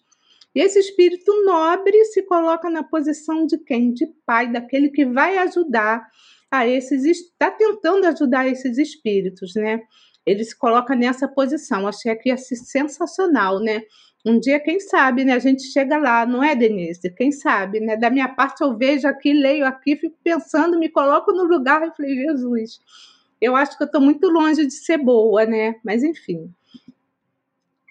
[0.54, 3.94] E esse espírito nobre se coloca na posição de quem?
[3.94, 6.06] De pai, daquele que vai ajudar
[6.52, 9.80] a esses, está tentando ajudar esses espíritos, né?
[10.26, 11.88] Ele se coloca nessa posição.
[11.88, 13.84] Achei aqui ser sensacional, né?
[14.26, 15.32] Um dia, quem sabe, né?
[15.32, 17.10] A gente chega lá, não é, Denise?
[17.16, 17.96] Quem sabe, né?
[17.96, 21.96] Da minha parte, eu vejo aqui, leio aqui, fico pensando, me coloco no lugar e
[21.96, 22.82] falei, Jesus,
[23.46, 25.76] eu acho que eu estou muito longe de ser boa, né?
[25.84, 26.52] Mas enfim.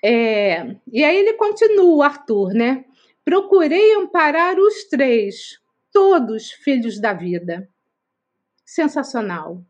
[0.04, 2.84] É, e aí ele continua, Arthur, né?
[3.24, 5.58] Procurei amparar os três,
[5.92, 7.68] todos filhos da vida.
[8.66, 9.64] Sensacional.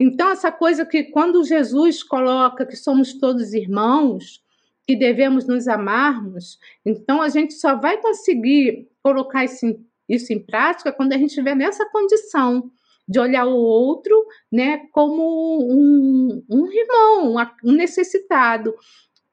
[0.00, 4.42] Então, essa coisa que quando Jesus coloca que somos todos irmãos,
[4.84, 10.90] que devemos nos amarmos, então a gente só vai conseguir colocar isso, isso em prática
[10.90, 12.68] quando a gente estiver nessa condição
[13.12, 15.22] de olhar o outro né, como
[15.70, 18.74] um, um irmão, um necessitado.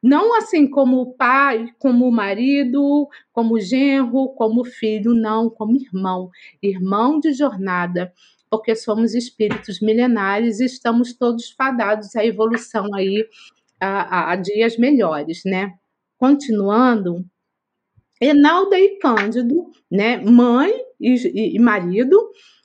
[0.04, 6.30] Não assim como pai, como marido, como genro, como filho, não, como irmão.
[6.62, 8.14] Irmão de jornada,
[8.50, 13.26] porque somos espíritos milenares e estamos todos fadados à evolução aí,
[13.80, 15.74] a, a, a dias melhores, né?
[16.18, 17.26] Continuando,
[18.22, 22.18] Enalda e Cândido, né, mãe e, e marido,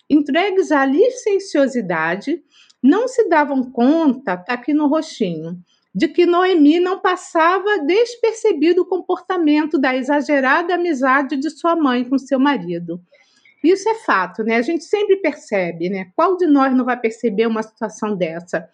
[0.08, 2.42] entregues à licenciosidade,
[2.82, 5.58] não se davam conta, tá aqui no roxinho,
[5.94, 12.18] de que Noemi não passava despercebido o comportamento da exagerada amizade de sua mãe com
[12.18, 13.00] seu marido.
[13.62, 14.56] Isso é fato, né?
[14.56, 16.10] A gente sempre percebe, né?
[16.14, 18.68] Qual de nós não vai perceber uma situação dessa?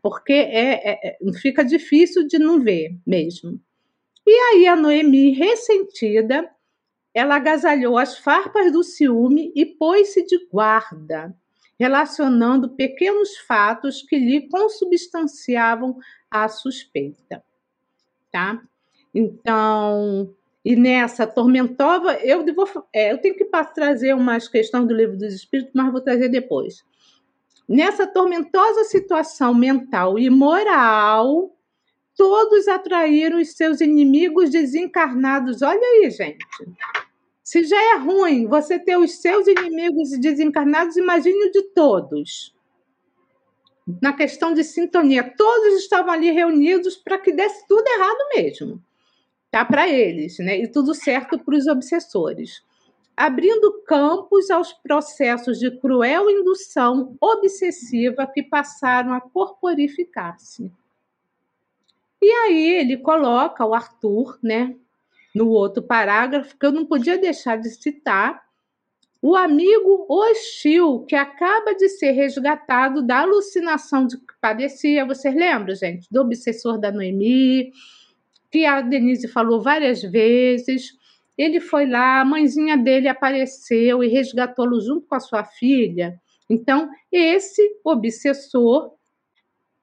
[0.00, 3.58] Porque é, é, é fica difícil de não ver mesmo.
[4.24, 6.48] E aí a Noemi, ressentida,
[7.16, 11.34] ela agasalhou as farpas do ciúme e pôs-se de guarda,
[11.80, 15.96] relacionando pequenos fatos que lhe consubstanciavam
[16.30, 17.42] a suspeita.
[18.30, 18.60] Tá?
[19.14, 20.30] Então,
[20.62, 25.32] e nessa tormentosa, eu, vou, é, eu tenho que trazer umas questões do livro dos
[25.32, 26.84] Espíritos, mas vou trazer depois.
[27.66, 31.56] Nessa tormentosa situação mental e moral,
[32.14, 35.62] todos atraíram os seus inimigos desencarnados.
[35.62, 36.44] Olha aí, gente.
[37.46, 42.52] Se já é ruim você ter os seus inimigos desencarnados, imagine o de todos.
[44.02, 48.82] Na questão de sintonia, todos estavam ali reunidos para que desse tudo errado mesmo.
[49.48, 50.58] Tá para eles, né?
[50.58, 52.64] E tudo certo para os obsessores.
[53.16, 60.72] abrindo campos aos processos de cruel indução obsessiva que passaram a corporificar-se.
[62.20, 64.74] E aí ele coloca o Arthur, né,
[65.36, 68.42] no outro parágrafo, que eu não podia deixar de citar,
[69.20, 75.04] o amigo hostil que acaba de ser resgatado da alucinação de que padecia.
[75.04, 76.08] Vocês lembram, gente?
[76.10, 77.70] Do obsessor da Noemi,
[78.50, 80.96] que a Denise falou várias vezes.
[81.36, 86.18] Ele foi lá, a mãezinha dele apareceu e resgatou-lo junto com a sua filha.
[86.48, 88.94] Então, esse obsessor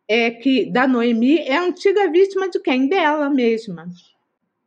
[0.08, 2.88] é que da Noemi é antiga vítima de quem?
[2.88, 3.88] Dela mesma.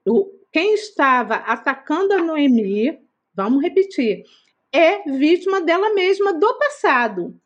[0.06, 2.98] O, quem estava atacando a Noemi,
[3.34, 4.24] vamos repetir,
[4.72, 7.38] é vítima dela mesma do passado,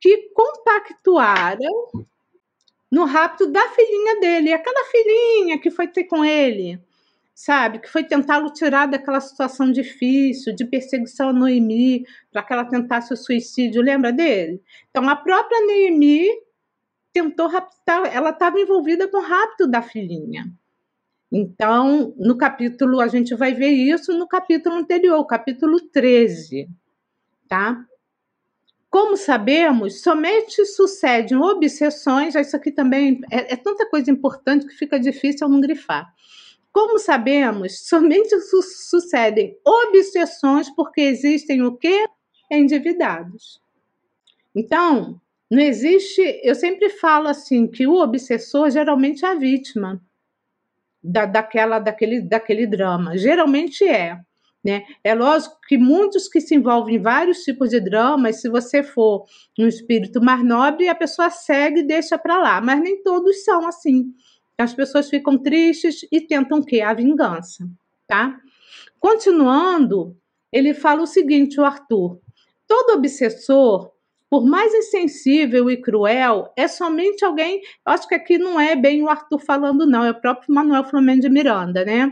[0.00, 2.04] que compactuaram
[2.90, 6.80] no rapto da filhinha dele, aquela filhinha que foi ter com ele,
[7.32, 7.78] sabe?
[7.78, 13.14] Que foi tentá-lo tirar daquela situação difícil, de perseguição a Noemi, para que ela tentasse
[13.14, 14.60] o suicídio, lembra dele?
[14.90, 16.28] Então, a própria Noemi
[17.12, 20.52] tentou raptar, ela estava envolvida com o rapto da filhinha.
[21.34, 26.68] Então, no capítulo, a gente vai ver isso no capítulo anterior, capítulo 13,
[27.48, 27.82] tá?
[28.90, 35.00] Como sabemos, somente sucedem obsessões, isso aqui também é, é tanta coisa importante que fica
[35.00, 36.12] difícil eu não grifar.
[36.70, 42.06] Como sabemos, somente su sucedem obsessões porque existem o quê?
[42.50, 43.58] Endividados.
[44.54, 45.18] Então,
[45.50, 46.20] não existe.
[46.42, 49.98] Eu sempre falo assim que o obsessor geralmente é a vítima
[51.02, 53.16] da, daquela, daquele, daquele drama.
[53.16, 54.20] Geralmente é.
[54.64, 54.84] Né?
[55.02, 59.24] É lógico que muitos que se envolvem em vários tipos de dramas, se você for
[59.58, 63.66] um espírito mais nobre, a pessoa segue e deixa para lá, mas nem todos são
[63.66, 64.12] assim.
[64.56, 66.80] As pessoas ficam tristes e tentam o quê?
[66.80, 67.68] A vingança,
[68.06, 68.38] tá?
[69.00, 70.16] Continuando,
[70.52, 72.20] ele fala o seguinte, o Arthur:
[72.68, 73.90] todo obsessor
[74.32, 77.60] por mais insensível e cruel, é somente alguém.
[77.86, 80.84] Eu acho que aqui não é bem o Arthur falando, não, é o próprio Manuel
[80.84, 82.10] Flamengo de Miranda, né?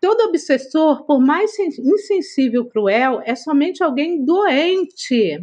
[0.00, 5.38] Todo obsessor, por mais insensível e cruel, é somente alguém doente.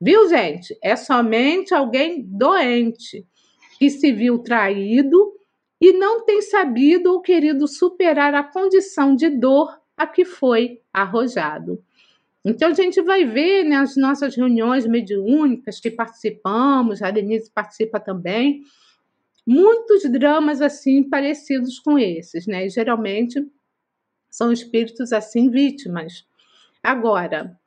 [0.00, 0.74] Viu, gente?
[0.82, 3.22] É somente alguém doente
[3.78, 5.34] que se viu traído
[5.78, 11.84] e não tem sabido ou querido superar a condição de dor a que foi arrojado.
[12.44, 18.00] Então, a gente vai ver nas né, nossas reuniões mediúnicas que participamos, a Denise participa
[18.00, 18.62] também,
[19.46, 22.66] muitos dramas assim parecidos com esses, né?
[22.66, 23.46] E, geralmente
[24.30, 26.24] são espíritos assim vítimas.
[26.82, 27.58] Agora,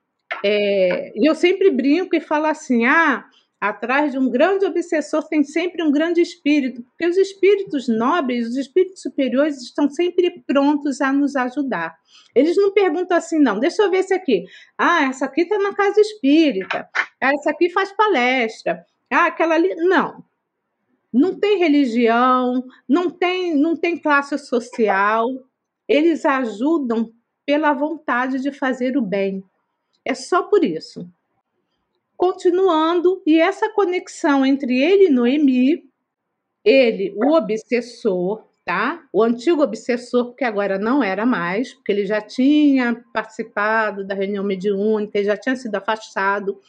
[0.44, 3.26] é, eu sempre brinco e falo assim: ah,
[3.64, 8.58] Atrás de um grande obsessor tem sempre um grande espírito, porque os espíritos nobres, os
[8.58, 11.96] espíritos superiores estão sempre prontos a nos ajudar.
[12.36, 14.44] Eles não perguntam assim, não, deixa eu ver esse aqui.
[14.78, 16.90] Ah, essa aqui está na casa espírita.
[17.22, 18.86] Essa aqui faz palestra.
[19.10, 19.74] Ah, aquela ali.
[19.76, 20.26] Não.
[21.14, 25.26] Não tem religião, não tem, não tem classe social.
[25.88, 27.14] Eles ajudam
[27.46, 29.42] pela vontade de fazer o bem.
[30.04, 31.10] É só por isso
[32.18, 35.84] continuando, e essa conexão entre ele e Noemi,
[36.64, 39.04] ele, o obsessor, tá?
[39.12, 44.44] O antigo obsessor, porque agora não era mais, porque ele já tinha participado da reunião
[44.44, 46.60] mediúnica, ele já tinha sido afastado.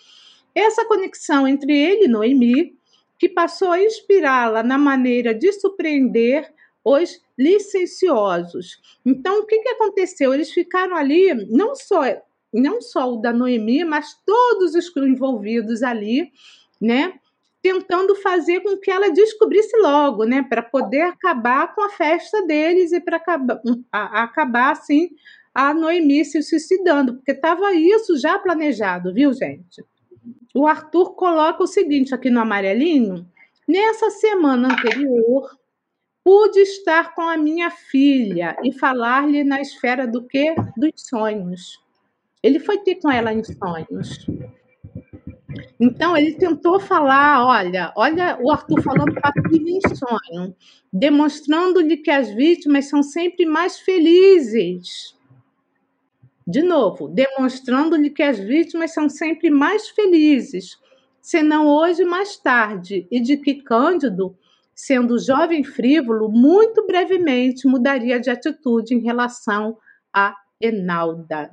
[0.55, 2.77] Essa conexão entre ele e Noemi,
[3.19, 6.53] que passou a inspirá-la na maneira de surpreender
[6.85, 8.81] os licenciosos.
[9.05, 10.35] Então, o que, que aconteceu?
[10.35, 12.03] Eles ficaram ali, não só
[12.61, 16.33] não só o da Noemi, mas todos os envolvidos ali,
[16.81, 17.15] né?
[17.63, 20.43] Tentando fazer com que ela descobrisse logo, né?
[20.43, 25.11] Para poder acabar com a festa deles e para acabar, acabar assim
[25.55, 29.85] a Noemi se suicidando, porque estava isso já planejado, viu, gente?
[30.53, 33.27] O Arthur coloca o seguinte aqui no amarelinho:
[33.67, 35.57] nessa semana anterior,
[36.25, 40.55] pude estar com a minha filha e falar-lhe na esfera do que?
[40.77, 41.84] Dos sonhos.
[42.45, 44.27] Ele foi ter com ela em sonhos.
[45.81, 49.15] Então ele tentou falar, olha, olha o Arthur falando
[49.49, 50.55] filha em sonho,
[50.93, 55.17] demonstrando-lhe que as vítimas são sempre mais felizes.
[56.47, 60.79] De novo, demonstrando-lhe que as vítimas são sempre mais felizes,
[61.23, 64.37] senão hoje mais tarde, e de que Cândido,
[64.75, 69.79] sendo jovem frívolo, muito brevemente mudaria de atitude em relação
[70.13, 71.51] a Enalda.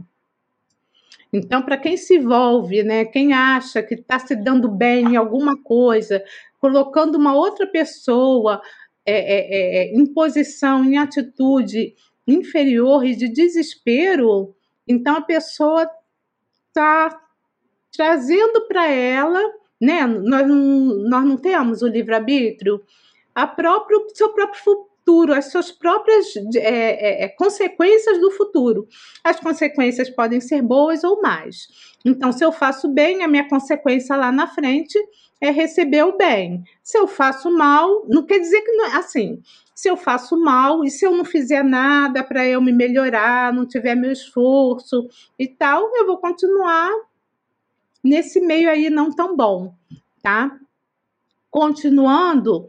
[1.33, 5.61] Então, para quem se envolve, né, quem acha que está se dando bem em alguma
[5.61, 6.21] coisa,
[6.59, 8.61] colocando uma outra pessoa
[9.05, 11.95] é, é, é, em posição, em atitude
[12.27, 14.55] inferior e de desespero,
[14.87, 15.89] Então a pessoa
[16.67, 17.19] está
[17.91, 19.41] trazendo para ela,
[19.79, 20.05] né?
[20.05, 20.57] Nós não,
[21.09, 22.81] nós não temos o livre-arbítrio,
[23.33, 28.87] a próprio seu próprio futuro, as suas próprias é, é, é, consequências do futuro.
[29.23, 31.67] As consequências podem ser boas ou más.
[32.05, 34.97] Então, se eu faço bem, a minha consequência lá na frente
[35.39, 36.63] é receber o bem.
[36.83, 39.41] Se eu faço mal, não quer dizer que não, assim,
[39.73, 43.65] se eu faço mal e se eu não fizer nada para eu me melhorar, não
[43.65, 46.91] tiver meu esforço e tal, eu vou continuar
[48.03, 49.73] nesse meio aí não tão bom,
[50.21, 50.59] tá?
[51.49, 52.67] Continuando,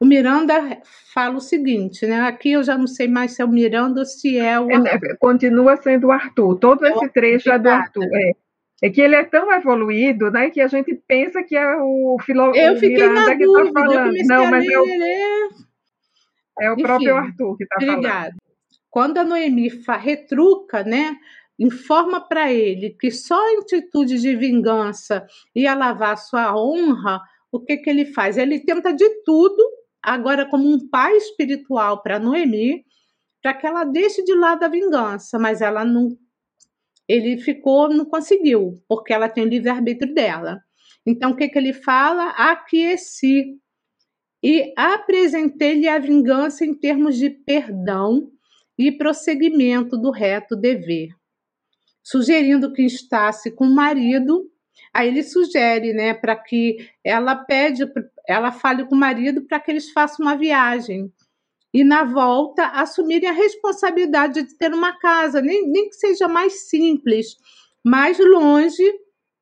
[0.00, 0.80] o Miranda
[1.12, 2.20] fala o seguinte, né?
[2.22, 4.70] Aqui eu já não sei mais se é o Miranda ou se é o.
[4.70, 6.58] É, continua sendo o Arthur.
[6.58, 8.04] Todo esse trecho é do Arthur.
[8.12, 8.32] É.
[8.82, 12.80] É que ele é tão evoluído, né, que a gente pensa que é o filósofo
[12.80, 14.14] Miranda que está falando.
[14.26, 14.84] Não, mas é o,
[16.60, 18.34] é o Enfim, próprio Arthur que está falando.
[18.90, 19.70] Quando a Noemi
[20.00, 21.16] retruca, né,
[21.58, 27.76] informa para ele que só em atitude de vingança ia lavar sua honra, o que,
[27.76, 28.36] que ele faz?
[28.36, 29.62] Ele tenta de tudo,
[30.04, 32.84] agora como um pai espiritual para Noemi,
[33.42, 36.16] para que ela deixe de lado a vingança, mas ela não.
[37.08, 40.62] Ele ficou, não conseguiu, porque ela tem o livre-arbítrio dela.
[41.06, 42.30] Então, o que, que ele fala?
[42.30, 43.58] Aqueci
[44.42, 48.30] e apresentei-lhe a vingança em termos de perdão
[48.78, 51.08] e prosseguimento do reto dever,
[52.02, 54.50] sugerindo que estasse com o marido.
[54.94, 57.82] Aí ele sugere, né, para que ela pede,
[58.28, 61.12] ela fale com o marido para que eles façam uma viagem
[61.74, 66.68] e na volta assumirem a responsabilidade de ter uma casa, nem, nem que seja mais
[66.68, 67.36] simples,
[67.82, 68.84] mais longe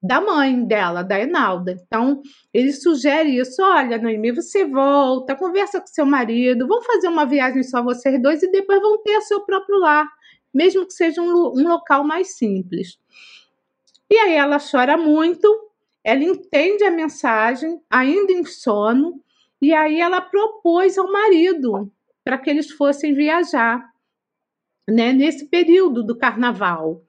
[0.02, 1.76] da mãe dela, da Enalda.
[1.86, 2.22] Então,
[2.52, 7.62] ele sugere isso: olha, Noemi, você volta, conversa com seu marido, vão fazer uma viagem
[7.62, 10.08] só vocês dois e depois vão ter seu próprio lar,
[10.54, 12.98] mesmo que seja um, um local mais simples.
[14.12, 15.48] E aí ela chora muito,
[16.04, 19.24] ela entende a mensagem, ainda em sono,
[19.58, 21.90] e aí ela propôs ao marido
[22.22, 23.82] para que eles fossem viajar,
[24.86, 27.02] né, nesse período do carnaval.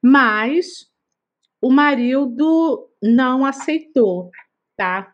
[0.00, 0.88] Mas
[1.60, 4.30] o marido não aceitou,
[4.76, 5.12] tá?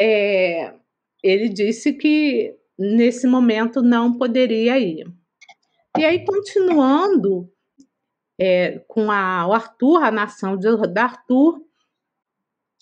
[0.00, 0.74] É,
[1.24, 5.12] ele disse que nesse momento não poderia ir.
[5.98, 7.52] E aí, continuando
[8.38, 11.60] é, com a, o Arthur, a nação de, de Arthur,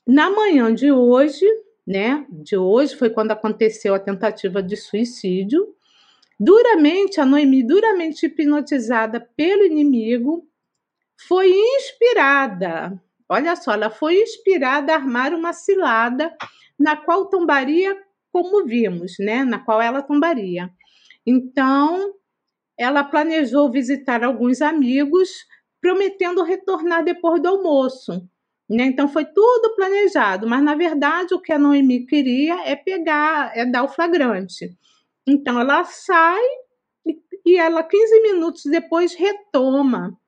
[0.07, 1.47] na manhã de hoje,
[1.87, 2.27] né?
[2.29, 5.75] De hoje foi quando aconteceu a tentativa de suicídio.
[6.39, 10.47] Duramente, a Noemi, duramente hipnotizada pelo inimigo,
[11.27, 16.37] foi inspirada, olha só, ela foi inspirada a armar uma cilada
[16.79, 17.97] na qual tombaria
[18.31, 19.45] como vimos, né?
[19.45, 20.71] Na qual ela tombaria.
[21.25, 22.13] Então,
[22.79, 25.31] ela planejou visitar alguns amigos,
[25.81, 28.13] prometendo retornar depois do almoço.
[28.69, 28.85] Né?
[28.87, 33.65] Então foi tudo planejado, mas na verdade o que a Noemi queria é pegar, é
[33.65, 34.77] dar o flagrante.
[35.27, 36.43] Então ela sai
[37.45, 40.19] e ela 15 minutos depois retoma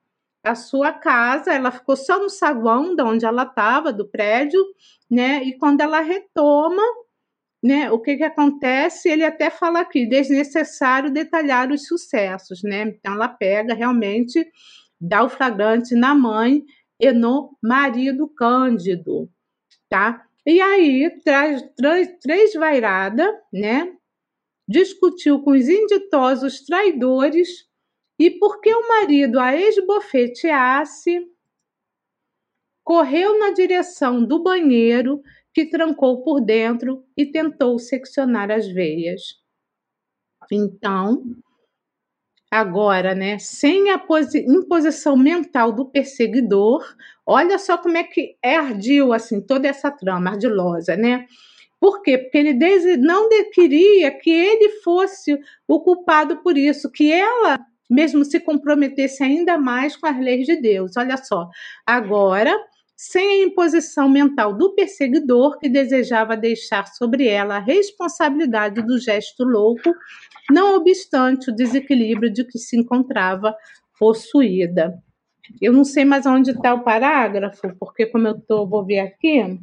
[0.44, 4.64] a sua casa, ela ficou só no saguão de onde ela estava, do prédio,
[5.10, 5.42] né?
[5.42, 6.82] E quando ela retoma,
[7.62, 9.08] né, o que, que acontece?
[9.08, 12.82] Ele até fala aqui, desnecessário detalhar os sucessos, né?
[12.82, 14.46] Então ela pega realmente,
[15.00, 16.64] dá o flagrante na mãe
[17.00, 19.28] e no marido Cândido,
[19.88, 20.24] tá?
[20.46, 23.92] E aí traz, traz três vairadas, né?
[24.66, 27.66] Discutiu com os inditosos traidores
[28.18, 31.26] e porque o marido a esbofeteasse,
[32.84, 35.20] correu na direção do banheiro,
[35.58, 39.40] que trancou por dentro e tentou seccionar as veias.
[40.52, 41.24] Então,
[42.48, 44.00] agora, né, sem a
[44.46, 46.86] imposição mental do perseguidor,
[47.26, 51.26] olha só como é que é ardil assim toda essa trama ardilosa, né?
[51.80, 52.18] Por quê?
[52.18, 55.36] Porque ele não queria que ele fosse
[55.66, 57.58] o culpado por isso, que ela
[57.90, 60.96] mesmo se comprometesse ainda mais com as leis de Deus.
[60.96, 61.48] Olha só,
[61.84, 62.56] agora,
[62.98, 69.44] sem a imposição mental do perseguidor que desejava deixar sobre ela a responsabilidade do gesto
[69.44, 69.94] louco,
[70.50, 73.54] não obstante o desequilíbrio de que se encontrava
[73.96, 74.92] possuída.
[75.62, 79.60] Eu não sei mais onde está o parágrafo, porque como eu tô, vou ver aqui,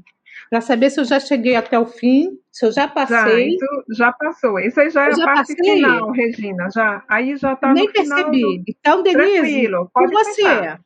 [0.49, 3.49] para saber se eu já cheguei até o fim, se eu já passei.
[3.89, 4.59] Já, já passou.
[4.59, 5.75] Isso aí já é a parte passei.
[5.75, 6.69] final, Regina.
[6.73, 8.41] Já, aí já está Nem percebi.
[8.41, 8.63] Do...
[8.65, 10.77] Então, Denise, Tranquilo, com você.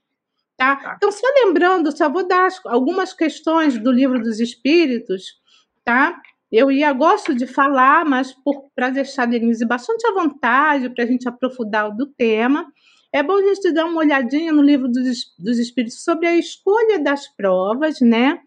[0.60, 0.76] Tá?
[0.76, 0.94] tá?
[0.98, 5.40] Então, só lembrando, só vou dar algumas questões do livro dos Espíritos,
[5.86, 6.22] tá?
[6.52, 8.36] Eu ia, gosto de falar, mas
[8.76, 12.66] para deixar a Denise bastante à vontade, para a gente aprofundar do tema,
[13.14, 17.00] é bom a gente dar uma olhadinha no livro dos, dos Espíritos sobre a escolha
[17.00, 18.40] das provas, né?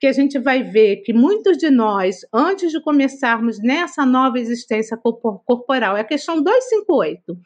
[0.00, 4.96] Que a gente vai ver que muitos de nós, antes de começarmos nessa nova existência
[4.96, 7.36] corporal, é a questão 258.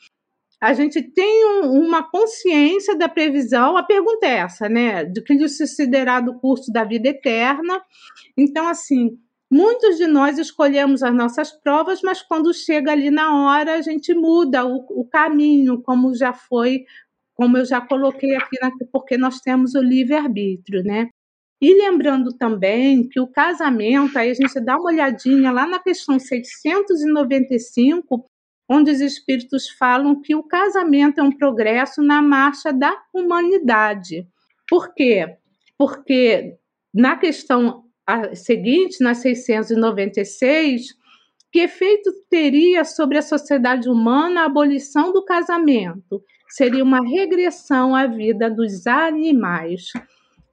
[0.62, 5.04] A gente tem um, uma consciência da previsão, a pergunta é essa, né?
[5.04, 7.82] De que dará do curso da vida eterna.
[8.36, 9.18] Então, assim,
[9.50, 14.12] Muitos de nós escolhemos as nossas provas, mas quando chega ali na hora, a gente
[14.12, 16.84] muda o, o caminho, como já foi,
[17.34, 21.09] como eu já coloquei aqui, na, porque nós temos o livre-arbítrio, né?
[21.62, 26.18] E lembrando também que o casamento, aí a gente dá uma olhadinha lá na questão
[26.18, 28.26] 695,
[28.68, 34.26] onde os espíritos falam que o casamento é um progresso na marcha da humanidade.
[34.68, 35.36] Por quê?
[35.78, 36.56] Porque
[36.92, 37.84] na questão
[38.34, 40.94] seguinte, na 696,
[41.52, 46.22] que efeito teria sobre a sociedade humana a abolição do casamento?
[46.48, 49.90] Seria uma regressão à vida dos animais.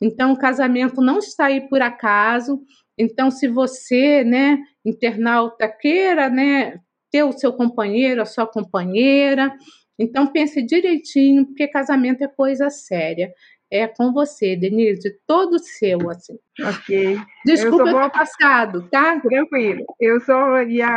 [0.01, 2.61] Então, o casamento não está aí por acaso.
[2.97, 6.79] Então, se você, né, internauta, queira, né,
[7.13, 9.53] ter o seu companheiro, a sua companheira,
[9.99, 13.31] então pense direitinho, porque casamento é coisa séria
[13.73, 16.37] é com você, Denise, todo seu, assim.
[16.63, 17.19] Ok.
[17.43, 18.09] Desculpa eu, vou...
[18.11, 19.19] passado, tá?
[19.19, 19.83] Tranquilo.
[19.99, 20.87] Eu só ia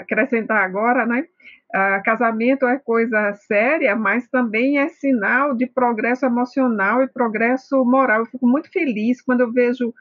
[0.00, 1.24] acrescentar agora, né?
[1.74, 8.20] Uh, casamento é coisa séria, mas também é sinal de progresso emocional e progresso moral.
[8.20, 9.94] Eu fico muito feliz quando eu vejo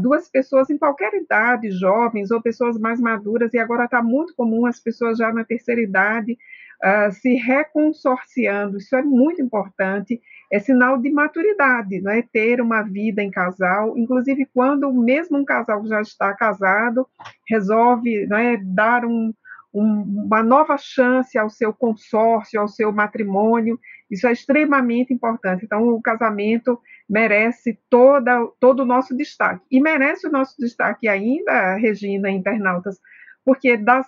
[0.00, 4.66] duas pessoas em qualquer idade, jovens ou pessoas mais maduras, e agora está muito comum
[4.66, 6.38] as pessoas já na terceira idade
[6.82, 8.78] uh, se reconsorciando.
[8.78, 10.20] Isso é muito importante
[10.52, 12.20] é sinal de maturidade, não é?
[12.20, 17.08] Ter uma vida em casal, inclusive quando mesmo um casal já está casado
[17.48, 19.32] resolve não é, dar um,
[19.72, 25.64] um, uma nova chance ao seu consórcio, ao seu matrimônio, isso é extremamente importante.
[25.64, 26.78] Então, o casamento
[27.12, 29.62] merece toda, todo o nosso destaque.
[29.70, 32.98] E merece o nosso destaque ainda, Regina, internautas,
[33.44, 34.06] porque das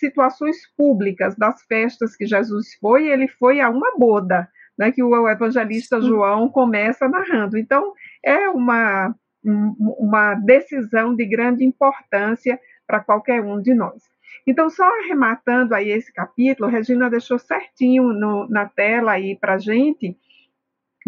[0.00, 5.28] situações públicas, das festas que Jesus foi, ele foi a uma boda né, que o
[5.28, 7.56] evangelista João começa narrando.
[7.56, 7.92] Então,
[8.24, 14.02] é uma, uma decisão de grande importância para qualquer um de nós.
[14.44, 19.58] Então, só arrematando aí esse capítulo, Regina deixou certinho no, na tela aí para a
[19.58, 20.16] gente,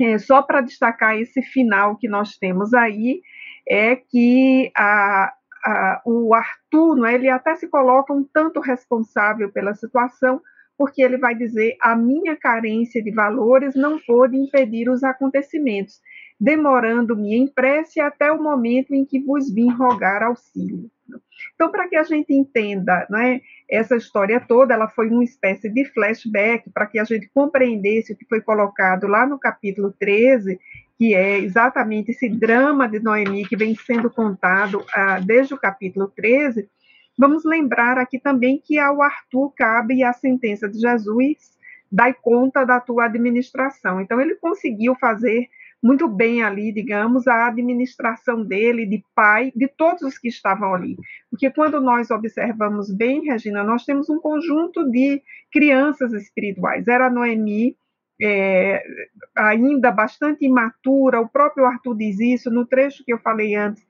[0.01, 3.21] é, só para destacar esse final que nós temos aí,
[3.69, 5.33] é que a,
[5.65, 10.41] a, o Arthur, não é, ele até se coloca um tanto responsável pela situação,
[10.77, 16.01] porque ele vai dizer: a minha carência de valores não pôde impedir os acontecimentos,
[16.41, 20.91] demorando-me em prece até o momento em que vos vim rogar auxílio.
[21.55, 23.41] Então, para que a gente entenda né,
[23.71, 28.17] essa história toda, ela foi uma espécie de flashback para que a gente compreendesse o
[28.17, 30.59] que foi colocado lá no capítulo 13,
[30.99, 36.09] que é exatamente esse drama de Noemi que vem sendo contado ah, desde o capítulo
[36.15, 36.69] 13
[37.19, 41.53] Vamos lembrar aqui também que ao Arthur cabe a sentença de Jesus,
[41.91, 44.01] dai conta da tua administração.
[44.01, 45.49] Então, ele conseguiu fazer
[45.83, 50.97] muito bem ali, digamos, a administração dele, de pai, de todos os que estavam ali.
[51.29, 55.21] Porque quando nós observamos bem, Regina, nós temos um conjunto de
[55.51, 56.87] crianças espirituais.
[56.87, 57.77] Era Noemi,
[58.21, 58.83] é,
[59.35, 63.85] ainda bastante imatura, o próprio Arthur diz isso no trecho que eu falei antes,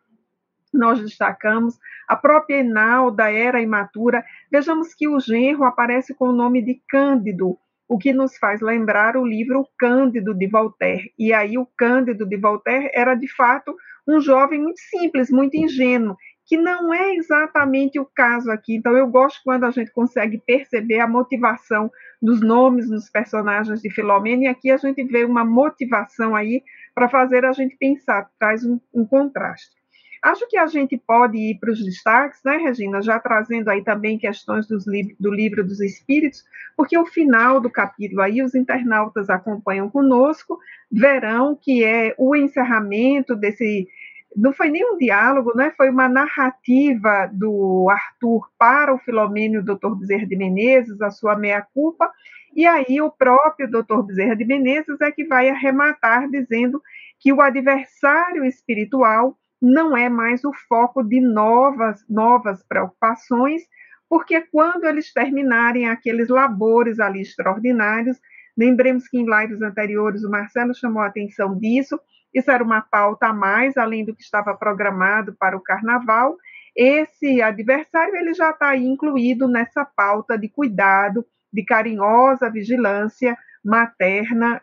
[0.73, 1.79] nós destacamos,
[2.09, 4.25] a própria Enalda era imatura.
[4.51, 7.59] Vejamos que o genro aparece com o nome de Cândido,
[7.93, 11.13] o que nos faz lembrar o livro Cândido de Voltaire.
[11.19, 13.77] E aí o Cândido de Voltaire era de fato
[14.09, 16.17] um jovem muito simples, muito ingênuo,
[16.47, 18.77] que não é exatamente o caso aqui.
[18.77, 21.91] Então eu gosto quando a gente consegue perceber a motivação
[22.21, 26.63] dos nomes nos personagens de Filomena, e aqui a gente vê uma motivação aí
[26.95, 29.82] para fazer a gente pensar, traz um, um contraste.
[30.23, 34.17] Acho que a gente pode ir para os destaques, né, Regina, já trazendo aí também
[34.17, 36.45] questões li do livro dos Espíritos,
[36.77, 40.61] porque o final do capítulo aí os internautas acompanham conosco,
[40.91, 43.89] verão que é o encerramento desse
[44.35, 45.73] não foi nem um diálogo, né?
[45.77, 49.95] foi uma narrativa do Arthur para o Filomênio Dr.
[49.99, 52.11] Bezerra de Menezes, a sua meia-culpa,
[52.55, 54.03] e aí o próprio Dr.
[54.07, 56.81] Bezerra de Menezes é que vai arrematar dizendo
[57.19, 63.63] que o adversário espiritual não é mais o foco de novas, novas preocupações,
[64.09, 68.19] porque quando eles terminarem aqueles labores ali extraordinários,
[68.59, 71.99] lembremos que em lives anteriores o Marcelo chamou a atenção disso,
[72.35, 76.37] isso era uma pauta a mais, além do que estava programado para o carnaval,
[76.75, 84.61] esse adversário ele já está incluído nessa pauta de cuidado, de carinhosa vigilância materna,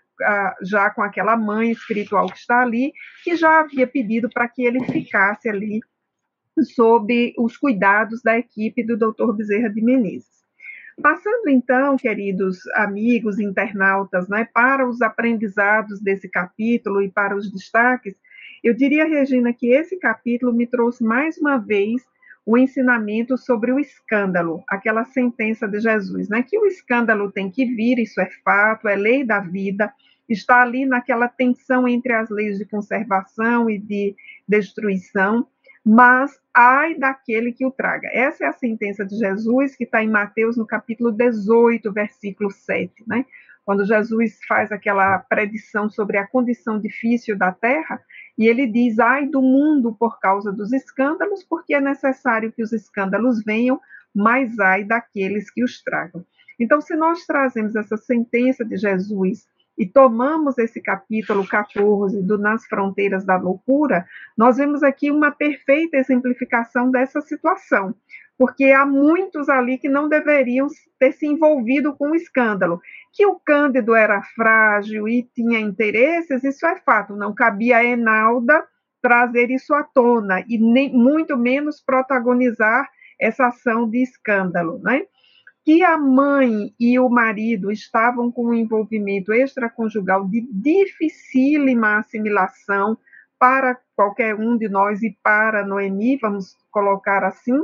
[0.62, 2.94] já com aquela mãe espiritual que está ali,
[3.24, 5.82] que já havia pedido para que ele ficasse ali
[6.76, 9.32] sob os cuidados da equipe do Dr.
[9.34, 10.40] Bezerra de Menezes.
[11.02, 18.16] Passando então, queridos amigos internautas, né, para os aprendizados desse capítulo e para os destaques,
[18.62, 22.06] eu diria, Regina, que esse capítulo me trouxe mais uma vez
[22.46, 26.44] o ensinamento sobre o escândalo, aquela sentença de Jesus, né?
[26.44, 29.94] Que o escândalo tem que vir, isso é fato, é lei da vida,
[30.28, 34.16] está ali naquela tensão entre as leis de conservação e de
[34.48, 35.48] destruição,
[35.86, 38.10] mas ai daquele que o traga.
[38.12, 43.04] Essa é a sentença de Jesus que está em Mateus no capítulo 18, versículo 7,
[43.08, 43.26] né?
[43.66, 48.02] Quando Jesus faz aquela predição sobre a condição difícil da terra,
[48.40, 52.72] e ele diz: ai do mundo por causa dos escândalos, porque é necessário que os
[52.72, 53.80] escândalos venham,
[54.16, 56.26] mas ai daqueles que os tragam.
[56.58, 59.46] Então, se nós trazemos essa sentença de Jesus
[59.78, 64.06] e tomamos esse capítulo 14 do Nas Fronteiras da Loucura,
[64.38, 67.94] nós vemos aqui uma perfeita exemplificação dessa situação,
[68.40, 70.68] porque há muitos ali que não deveriam
[70.98, 72.80] ter se envolvido com o escândalo.
[73.12, 78.66] Que o Cândido era frágil e tinha interesses, isso é fato, não cabia a Enalda
[79.02, 85.04] trazer isso à tona e nem, muito menos protagonizar essa ação de escândalo, né?
[85.66, 92.98] Que a mãe e o marido estavam com um envolvimento extraconjugal de dificílima assimilação
[93.38, 97.58] para qualquer um de nós e para Noemi, vamos colocar assim,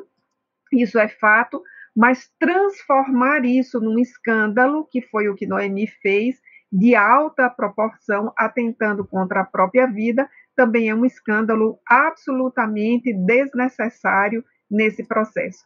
[0.82, 1.62] isso é fato,
[1.96, 6.36] mas transformar isso num escândalo, que foi o que Noemi fez,
[6.72, 15.06] de alta proporção, atentando contra a própria vida, também é um escândalo absolutamente desnecessário nesse
[15.08, 15.64] processo.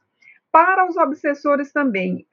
[0.51, 2.25] Para os obsessores também,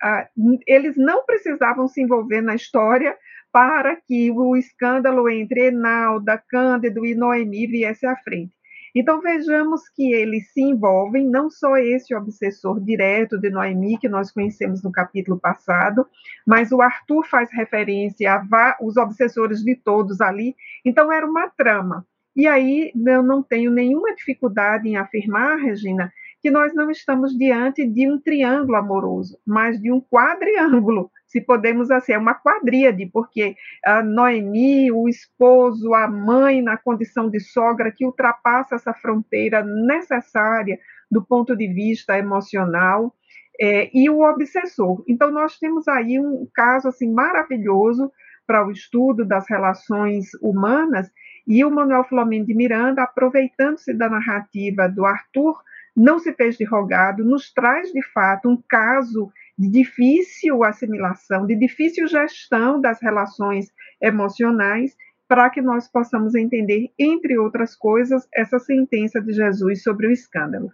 [0.67, 3.17] eles não precisavam se envolver na história
[3.53, 8.56] para que o escândalo entre Enalda, Cândido e Noemi viesse à frente.
[8.99, 14.31] Então vejamos que eles se envolvem, não só esse obsessor direto de Noemi, que nós
[14.33, 16.07] conhecemos no capítulo passado,
[16.47, 20.57] mas o Arthur faz referência a os obsessores de todos ali.
[20.83, 22.07] Então era uma trama.
[22.35, 27.87] E aí eu não tenho nenhuma dificuldade em afirmar, Regina, que nós não estamos diante
[27.87, 33.57] de um triângulo amoroso, mas de um quadriângulo se podemos assim, é uma quadríade, porque
[33.85, 40.79] a Noemi, o esposo, a mãe na condição de sogra que ultrapassa essa fronteira necessária
[41.11, 43.15] do ponto de vista emocional,
[43.61, 45.05] é, e o obsessor.
[45.07, 48.11] Então nós temos aí um caso assim maravilhoso
[48.47, 51.11] para o estudo das relações humanas,
[51.47, 55.61] e o Manuel Flamengo de Miranda, aproveitando-se da narrativa do Arthur,
[55.95, 61.57] não se fez de rogado, nos traz de fato um caso de difícil assimilação, de
[61.57, 64.95] difícil gestão das relações emocionais,
[65.29, 70.71] para que nós possamos entender, entre outras coisas, essa sentença de Jesus sobre o escândalo.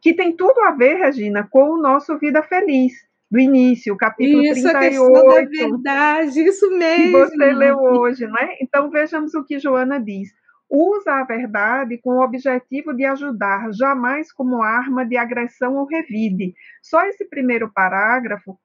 [0.00, 2.92] Que tem tudo a ver, Regina, com o nosso Vida Feliz,
[3.30, 4.92] do início, capítulo isso, 38.
[4.92, 7.04] Isso, é verdade, isso mesmo.
[7.04, 8.56] Que você leu hoje, né?
[8.60, 10.30] Então, vejamos o que Joana diz
[10.72, 16.54] usa a verdade com o objetivo de ajudar, jamais como arma de agressão ou revide.
[16.82, 18.58] Só esse primeiro parágrafo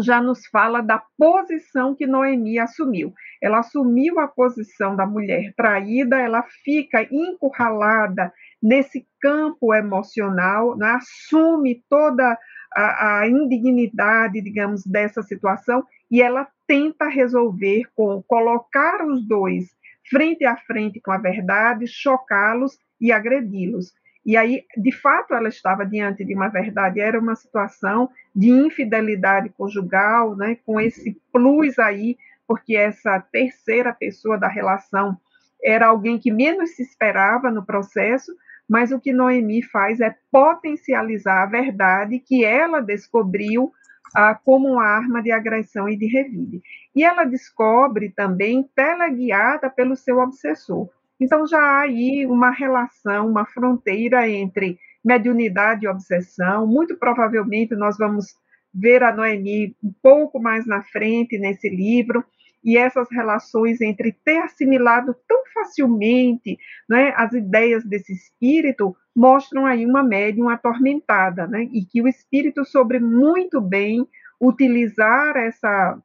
[0.00, 3.12] já nos fala da posição que Noemi assumiu.
[3.42, 8.32] Ela assumiu a posição da mulher traída, ela fica encurralada
[8.62, 10.92] nesse campo emocional, né?
[10.92, 12.38] assume toda
[12.72, 19.66] a, a indignidade, digamos, dessa situação e ela tenta resolver com colocar os dois
[20.12, 23.94] frente a frente com a verdade, chocá-los e agredi-los.
[24.24, 29.48] E aí, de fato, ela estava diante de uma verdade, era uma situação de infidelidade
[29.48, 35.18] conjugal, né, com esse plus aí, porque essa terceira pessoa da relação
[35.64, 38.32] era alguém que menos se esperava no processo,
[38.68, 43.72] mas o que Noemi faz é potencializar a verdade que ela descobriu
[44.14, 46.62] ah, como arma de agressão e de revide.
[46.94, 50.88] E ela descobre também teleguiada pelo seu obsessor.
[51.20, 56.66] Então já há aí uma relação, uma fronteira entre mediunidade e obsessão.
[56.66, 58.26] Muito provavelmente nós vamos
[58.74, 62.24] ver a Noemi um pouco mais na frente nesse livro
[62.64, 66.58] e essas relações entre ter assimilado tão facilmente
[66.88, 72.64] né, as ideias desse espírito mostram aí uma médium atormentada, né, e que o espírito
[72.64, 74.06] soube muito bem
[74.40, 75.98] utilizar essa,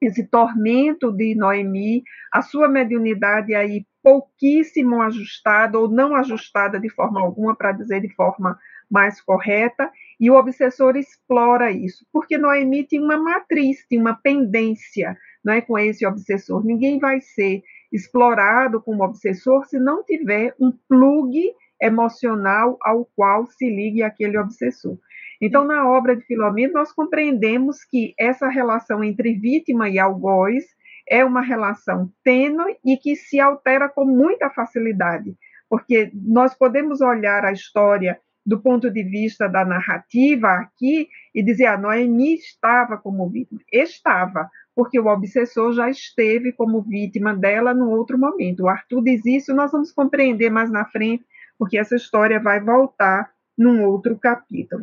[0.00, 7.20] esse tormento de Noemi, a sua mediunidade aí pouquíssimo ajustada ou não ajustada de forma
[7.20, 8.58] alguma, para dizer de forma
[8.90, 9.90] mais correta,
[10.20, 15.60] e o obsessor explora isso, porque Noemi tinha uma matriz, tinha uma pendência, não é,
[15.60, 16.64] com esse obsessor.
[16.64, 17.62] Ninguém vai ser
[17.92, 21.38] explorado como obsessor se não tiver um plug
[21.80, 24.96] emocional ao qual se ligue aquele obsessor.
[25.40, 30.64] Então, na obra de Filomeno, nós compreendemos que essa relação entre vítima e algoz
[31.08, 35.34] é uma relação tênue e que se altera com muita facilidade,
[35.68, 41.66] porque nós podemos olhar a história do ponto de vista da narrativa aqui e dizer,
[41.66, 43.60] ah, Noemi estava como vítima.
[43.72, 48.64] Estava, porque o obsessor já esteve como vítima dela no outro momento.
[48.64, 51.24] O Arthur diz isso, nós vamos compreender mais na frente,
[51.58, 54.82] porque essa história vai voltar num outro capítulo.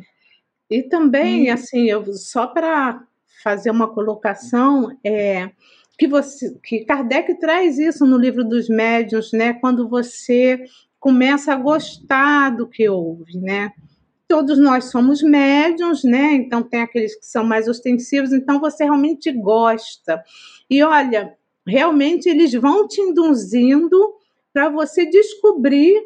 [0.70, 1.50] E também, e...
[1.50, 3.04] assim, eu, só para
[3.44, 5.50] fazer uma colocação, é,
[5.98, 9.54] que você que Kardec traz isso no livro dos médiuns, né?
[9.54, 10.64] Quando você
[11.00, 13.72] começa a gostar do que ouve, né?
[14.30, 16.34] Todos nós somos médiums, né?
[16.36, 20.24] Então tem aqueles que são mais ostensivos, então você realmente gosta.
[20.70, 21.36] E olha,
[21.68, 24.14] realmente eles vão te induzindo
[24.54, 26.02] para você descobrir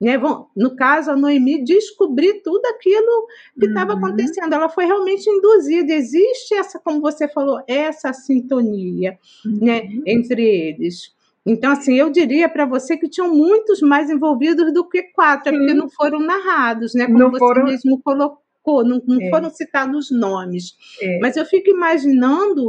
[0.00, 0.12] né,
[0.54, 3.26] no caso, a Noemi descobrir tudo aquilo
[3.58, 3.98] que estava uhum.
[3.98, 4.52] acontecendo.
[4.52, 5.92] Ela foi realmente induzida.
[5.92, 9.64] Existe essa, como você falou, essa sintonia né, uhum.
[9.64, 11.15] né, entre eles.
[11.46, 15.56] Então, assim, eu diria para você que tinham muitos mais envolvidos do que quatro, é
[15.56, 17.06] porque não foram narrados, né?
[17.06, 17.64] Como não você foram...
[17.64, 19.30] mesmo colocou, não, não é.
[19.30, 20.76] foram citados nomes.
[21.00, 21.20] É.
[21.20, 22.66] Mas eu fico imaginando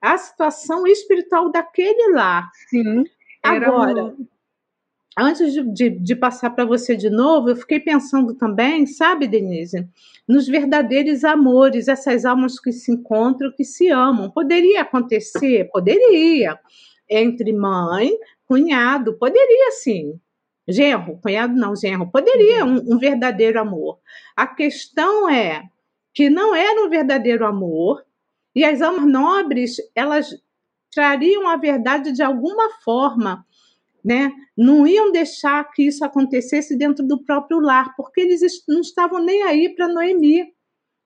[0.00, 2.46] a situação espiritual daquele lá.
[2.68, 3.04] Sim.
[3.42, 4.26] Agora, um
[5.18, 9.86] antes de, de, de passar para você de novo, eu fiquei pensando também, sabe, Denise,
[10.26, 14.30] nos verdadeiros amores, essas almas que se encontram, que se amam.
[14.30, 15.68] Poderia acontecer?
[15.72, 16.58] Poderia.
[17.08, 18.10] Entre mãe,
[18.46, 20.20] cunhado, poderia sim.
[20.66, 23.98] Genro, cunhado não, genro, poderia um, um verdadeiro amor.
[24.36, 25.64] A questão é
[26.12, 28.04] que não era um verdadeiro amor
[28.54, 30.36] e as almas nobres, elas
[30.90, 33.46] trariam a verdade de alguma forma
[34.04, 34.32] né?
[34.56, 39.42] Não iam deixar que isso acontecesse dentro do próprio lar, porque eles não estavam nem
[39.42, 40.52] aí para Noemi.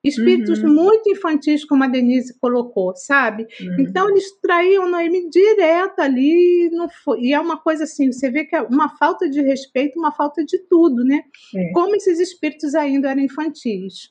[0.04, 0.74] Espíritos uhum.
[0.74, 3.46] muito infantis, como a Denise colocou, sabe?
[3.60, 3.76] Uhum.
[3.80, 8.44] Então eles traíam Noemi direto ali, não foi, e é uma coisa assim, você vê
[8.44, 11.22] que é uma falta de respeito, uma falta de tudo, né?
[11.54, 11.70] É.
[11.72, 14.10] Como esses espíritos ainda eram infantis.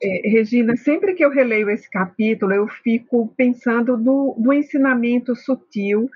[0.00, 6.08] É, Regina, sempre que eu releio esse capítulo, eu fico pensando no, no ensinamento sutil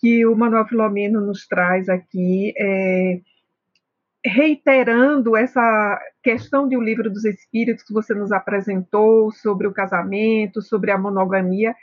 [0.00, 3.20] que o Manuel Filomeno nos traz aqui, é,
[4.24, 10.60] reiterando essa questão de O Livro dos Espíritos que você nos apresentou sobre o casamento,
[10.60, 11.74] sobre a monogamia,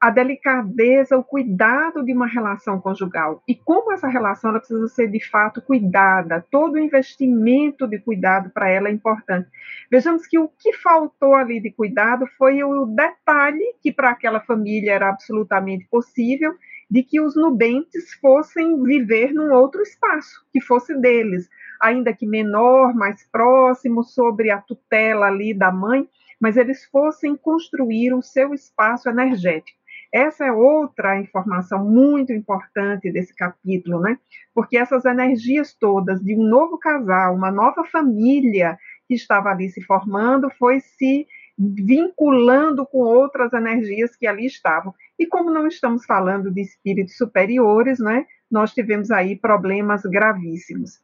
[0.00, 5.08] a delicadeza, o cuidado de uma relação conjugal e como essa relação ela precisa ser
[5.08, 6.44] de fato cuidada.
[6.50, 9.48] Todo o investimento de cuidado para ela é importante.
[9.90, 14.92] Vejamos que o que faltou ali de cuidado foi o detalhe que para aquela família
[14.92, 16.54] era absolutamente possível
[16.90, 21.48] de que os nubentes fossem viver num outro espaço, que fosse deles,
[21.80, 26.08] ainda que menor, mais próximo, sobre a tutela ali da mãe,
[26.40, 29.78] mas eles fossem construir o seu espaço energético.
[30.12, 34.18] Essa é outra informação muito importante desse capítulo, né?
[34.54, 38.78] Porque essas energias todas de um novo casal, uma nova família
[39.08, 41.26] que estava ali se formando, foi se
[41.58, 44.94] vinculando com outras energias que ali estavam.
[45.18, 51.00] E como não estamos falando de espíritos superiores, né, nós tivemos aí problemas gravíssimos.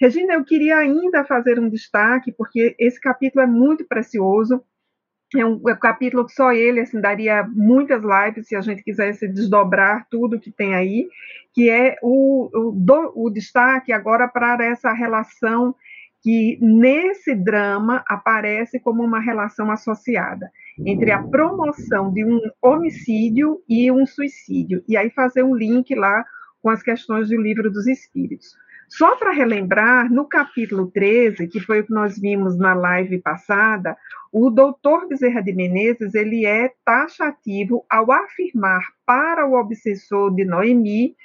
[0.00, 4.62] Regina, eu queria ainda fazer um destaque, porque esse capítulo é muito precioso,
[5.34, 8.82] é um, é um capítulo que só ele assim, daria muitas lives se a gente
[8.82, 11.08] quisesse desdobrar tudo que tem aí,
[11.54, 15.74] que é o, o, do, o destaque agora para essa relação
[16.22, 23.90] que nesse drama aparece como uma relação associada entre a promoção de um homicídio e
[23.90, 26.24] um suicídio, e aí fazer um link lá
[26.62, 28.56] com as questões do livro dos espíritos.
[28.88, 33.96] Só para relembrar, no capítulo 13, que foi o que nós vimos na live passada,
[34.30, 41.16] o doutor Bezerra de Menezes ele é taxativo ao afirmar para o obsessor de Noemi,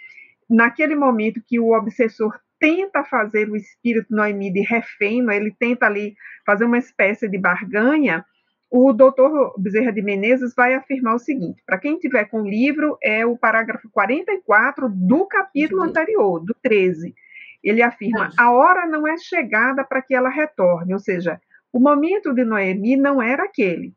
[0.50, 6.16] naquele momento que o obsessor tenta fazer o espírito Noemi de refém, ele tenta ali
[6.45, 8.26] fazer uma espécie de barganha,
[8.70, 12.97] o doutor Bezerra de Menezes vai afirmar o seguinte: para quem tiver com o livro,
[13.01, 17.16] é o parágrafo 44 do capítulo anterior, do 13.
[17.64, 21.39] Ele afirma: a hora não é chegada para que ela retorne, ou seja,
[21.72, 23.93] o momento de Noemi não era aquele.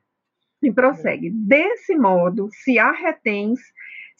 [0.62, 3.58] E prossegue: desse modo, se a retens,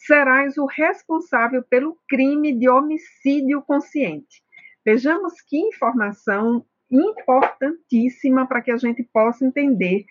[0.05, 4.43] serás o responsável pelo crime de homicídio consciente.
[4.85, 10.05] Vejamos que informação importantíssima para que a gente possa entender.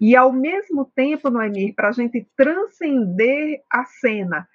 [0.00, 4.48] E, ao mesmo tempo, Noemir, para a gente transcender a cena,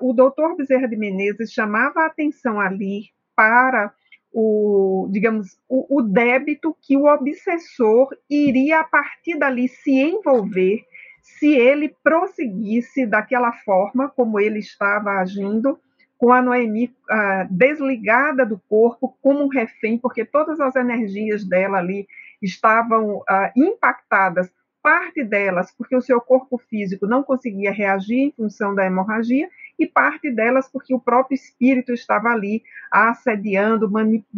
[0.00, 3.92] o doutor Bezerra de Menezes chamava a atenção ali para
[4.32, 10.84] o, digamos, o, o débito que o obsessor iria a partir dali se envolver
[11.24, 15.80] se ele prosseguisse daquela forma como ele estava agindo,
[16.18, 21.78] com a Noemi ah, desligada do corpo como um refém, porque todas as energias dela
[21.78, 22.06] ali
[22.42, 24.52] estavam ah, impactadas,
[24.82, 29.48] parte delas porque o seu corpo físico não conseguia reagir em função da hemorragia,
[29.78, 33.90] e parte delas porque o próprio espírito estava ali assediando,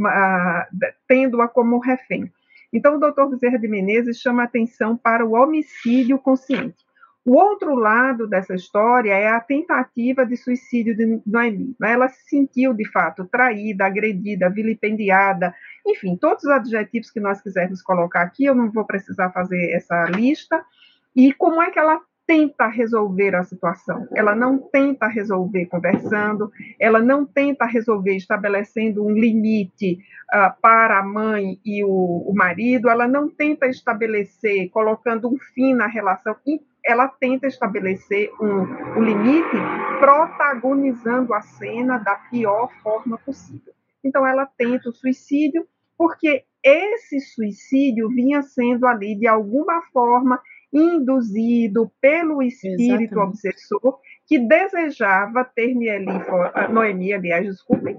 [0.07, 0.69] ah,
[1.09, 2.33] tendo-a como refém.
[2.73, 6.87] Então, o doutor Bezerra de Menezes chama atenção para o homicídio consciente.
[7.27, 11.75] O outro lado dessa história é a tentativa de suicídio de Noemi.
[11.81, 11.91] Né?
[11.93, 15.53] Ela se sentiu, de fato, traída, agredida, vilipendiada,
[15.85, 20.05] enfim, todos os adjetivos que nós quisermos colocar aqui, eu não vou precisar fazer essa
[20.05, 20.65] lista.
[21.17, 26.99] E como é que ela tenta resolver a situação, ela não tenta resolver conversando, ela
[26.99, 29.99] não tenta resolver estabelecendo um limite
[30.35, 35.73] uh, para a mãe e o, o, marido, ela não tenta estabelecer colocando um fim
[35.73, 36.35] na relação,
[36.85, 39.57] ela tenta estabelecer um, um limite
[40.01, 43.73] protagonizando a cena da pior forma possível.
[44.03, 45.67] Então, ela tenta o suicídio,
[45.99, 50.41] porque esse suicídio vinha sendo ali, de alguma forma,
[50.73, 53.19] induzido pelo espírito Exatamente.
[53.19, 55.75] obsessor que desejava ter
[56.71, 57.97] Noemi, aliás, desculpem,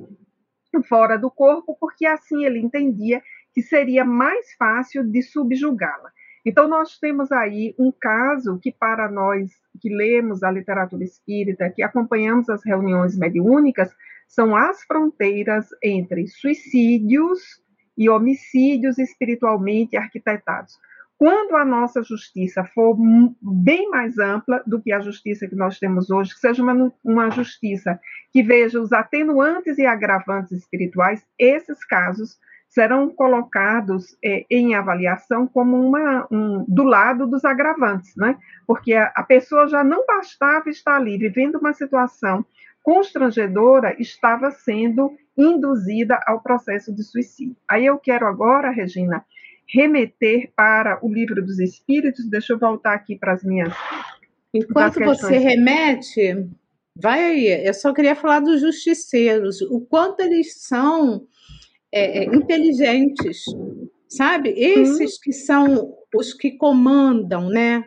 [0.83, 3.21] fora do corpo, porque assim ele entendia
[3.53, 6.11] que seria mais fácil de subjugá-la.
[6.45, 9.51] Então, nós temos aí um caso que, para nós
[9.81, 13.93] que lemos a literatura espírita, que acompanhamos as reuniões mediúnicas,
[14.27, 17.61] são as fronteiras entre suicídios
[17.97, 20.77] e homicídios espiritualmente arquitetados.
[21.17, 22.95] Quando a nossa justiça for
[23.41, 27.31] bem mais ampla do que a justiça que nós temos hoje, que seja uma, uma
[27.31, 27.99] justiça
[28.31, 32.37] que veja os atenuantes e agravantes espirituais, esses casos
[32.69, 38.37] serão colocados é, em avaliação como uma, um, do lado dos agravantes, né?
[38.67, 42.45] Porque a, a pessoa já não bastava estar ali vivendo uma situação
[42.83, 47.55] constrangedora, estava sendo induzida ao processo de suicídio.
[47.67, 49.25] Aí eu quero agora, Regina,
[49.67, 52.29] remeter para o livro dos Espíritos.
[52.29, 53.73] Deixa eu voltar aqui para as minhas.
[54.53, 56.47] Enquanto você remete,
[56.95, 57.67] vai aí.
[57.67, 61.27] Eu só queria falar dos justiceiros, o quanto eles são
[61.91, 63.43] é, é inteligentes,
[64.07, 64.49] sabe?
[64.57, 65.19] Esses hum.
[65.23, 67.83] que são os que comandam, né?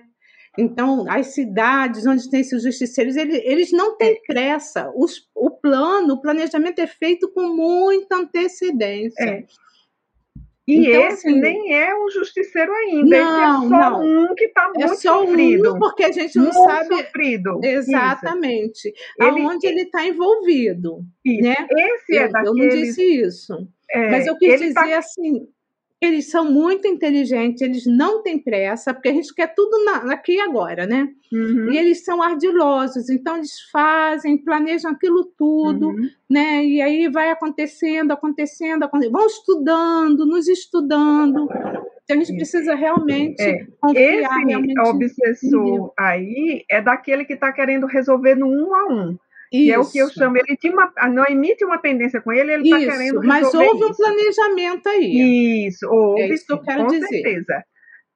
[0.59, 4.20] Então, as cidades onde tem esses justiceiros, eles, eles não têm é.
[4.26, 4.93] pressa.
[4.95, 9.22] Os, o plano, o planejamento é feito com muita antecedência.
[9.22, 9.47] É.
[10.71, 14.03] E então, esse assim, nem é um justiceiro ainda, não, esse é só não.
[14.03, 15.75] um que está muito é só sofrido.
[15.75, 17.61] Um porque a gente não muito sabe sofrido.
[17.64, 18.95] exatamente isso.
[19.18, 21.01] aonde ele está envolvido.
[21.25, 21.43] Isso.
[21.43, 21.57] Né?
[21.71, 22.47] Esse é eu, é daqueles...
[22.47, 23.68] eu não disse isso.
[23.91, 24.99] É, mas eu quis tá dizer tá...
[24.99, 25.49] assim,
[26.01, 30.36] eles são muito inteligentes, eles não têm pressa, porque a gente quer tudo na, aqui
[30.36, 31.09] e agora, né?
[31.30, 31.70] Uhum.
[31.70, 36.09] E eles são ardilosos, então eles fazem, planejam aquilo tudo, uhum.
[36.28, 36.64] né?
[36.64, 41.46] E aí vai acontecendo, acontecendo, acontecendo, vão estudando, nos estudando.
[42.03, 43.66] Então a gente precisa realmente é.
[43.78, 44.03] confiar.
[44.03, 49.18] Esse realmente obsessor aí é daquele que está querendo resolver no um a um.
[49.51, 52.53] Que é o que eu chamo, ele tinha uma, não emite uma pendência com ele,
[52.53, 53.90] ele está querendo Mas houve isso.
[53.90, 55.66] um planejamento aí.
[55.66, 57.09] Isso, houve, é isso que eu quero com dizer.
[57.09, 57.64] certeza.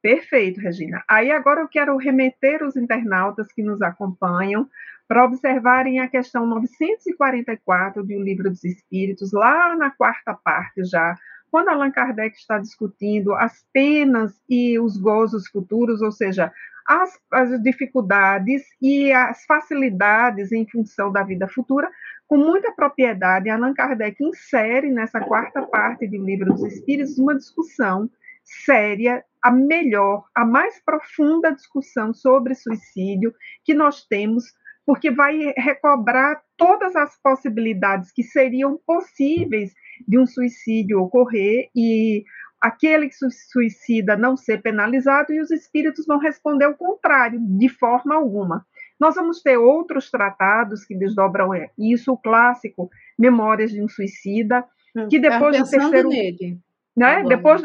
[0.01, 1.03] Perfeito, Regina.
[1.09, 4.69] Aí agora eu quero remeter os internautas que nos acompanham
[5.09, 11.17] para observarem a questão 944 de O Livro dos Espíritos, lá na quarta parte já,
[11.51, 16.53] quando Allan Kardec está discutindo as penas e os gozos futuros, ou seja,
[16.87, 21.91] as, as dificuldades e as facilidades em função da vida futura,
[22.27, 28.09] com muita propriedade, Allan Kardec insere nessa quarta parte do Livro dos Espíritos uma discussão
[28.45, 34.45] séria, a melhor, a mais profunda discussão sobre suicídio que nós temos,
[34.87, 39.73] porque vai recobrar todas as possibilidades que seriam possíveis
[40.07, 42.25] de um suicídio ocorrer e
[42.65, 47.69] aquele que se suicida não ser penalizado e os espíritos vão responder o contrário, de
[47.69, 48.65] forma alguma.
[48.99, 52.89] Nós vamos ter outros tratados que desdobram isso, o clássico
[53.19, 54.65] Memórias de um Suicida,
[54.97, 56.09] hum, que depois do terceiro...
[56.09, 56.59] Nele.
[56.97, 57.23] Né?
[57.25, 57.61] Depois,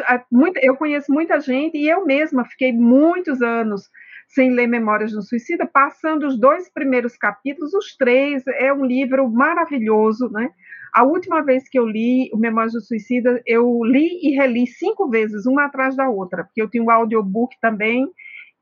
[0.62, 3.90] eu conheço muita gente e eu mesma fiquei muitos anos
[4.28, 8.84] sem ler Memórias de um Suicida, passando os dois primeiros capítulos, os três, é um
[8.84, 10.50] livro maravilhoso, né?
[10.94, 15.10] A última vez que eu li o Memórias do Suicida, eu li e reli cinco
[15.10, 18.08] vezes, uma atrás da outra, porque eu tinha um audiobook também,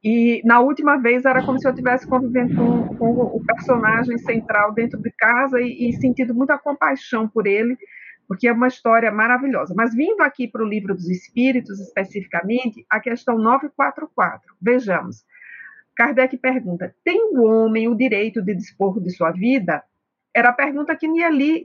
[0.04, 4.72] E na última vez era como se eu estivesse convivendo com, com, o personagem central
[4.72, 7.78] dentro de casa e, e sentindo muita compaixão por ele,
[8.28, 9.74] porque é uma história maravilhosa.
[9.76, 14.56] Mas vindo aqui para o livro dos Espíritos, especificamente, a questão 944.
[14.62, 15.26] Vejamos.
[15.96, 19.84] Kardec pergunta: tem o homem o direito de dispor de sua vida?
[20.38, 21.08] Era a pergunta que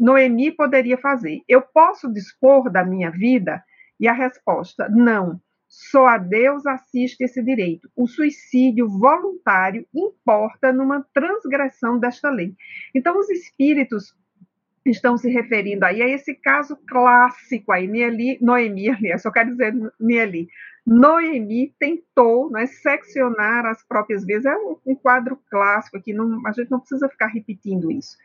[0.01, 1.43] Noemi poderia fazer.
[1.47, 3.63] Eu posso dispor da minha vida?
[4.01, 5.39] E a resposta: não.
[5.69, 7.91] Só a Deus assiste esse direito.
[7.95, 12.55] O suicídio voluntário importa numa transgressão desta lei.
[12.95, 14.15] Então, os espíritos
[14.85, 19.75] estão se referindo aí a esse caso clássico aí, Nieli, Noemi, aliás, só quero dizer
[20.01, 20.49] Nieli.
[20.85, 26.53] Noemi tentou né, seccionar as próprias vidas, é um, um quadro clássico aqui, não, a
[26.53, 28.17] gente não precisa ficar repetindo isso.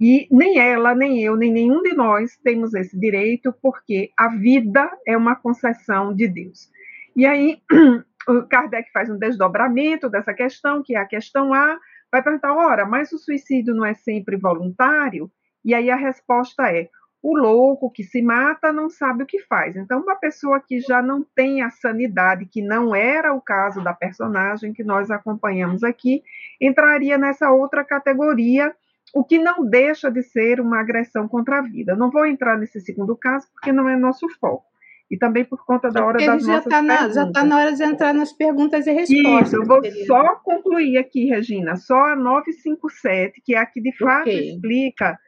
[0.00, 4.88] E nem ela, nem eu, nem nenhum de nós temos esse direito, porque a vida
[5.06, 6.70] é uma concessão de Deus.
[7.16, 7.60] E aí,
[8.28, 11.76] o Kardec faz um desdobramento dessa questão, que é a questão A,
[12.12, 15.30] vai perguntar: ora, mas o suicídio não é sempre voluntário?
[15.68, 16.88] E aí a resposta é:
[17.22, 19.76] o louco que se mata não sabe o que faz.
[19.76, 23.92] Então, uma pessoa que já não tem a sanidade, que não era o caso da
[23.92, 26.22] personagem que nós acompanhamos aqui,
[26.58, 28.74] entraria nessa outra categoria,
[29.14, 31.94] o que não deixa de ser uma agressão contra a vida.
[31.94, 34.64] não vou entrar nesse segundo caso, porque não é nosso foco
[35.10, 37.72] e também por conta da hora das já nossas tá na, Já está na hora
[37.72, 39.48] de entrar nas perguntas e respostas.
[39.48, 43.96] Isso, eu vou só concluir aqui, Regina, só a 957, que é a que de
[43.96, 44.50] fato okay.
[44.50, 45.18] explica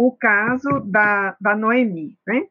[0.00, 2.46] o caso da, da Noemi, né?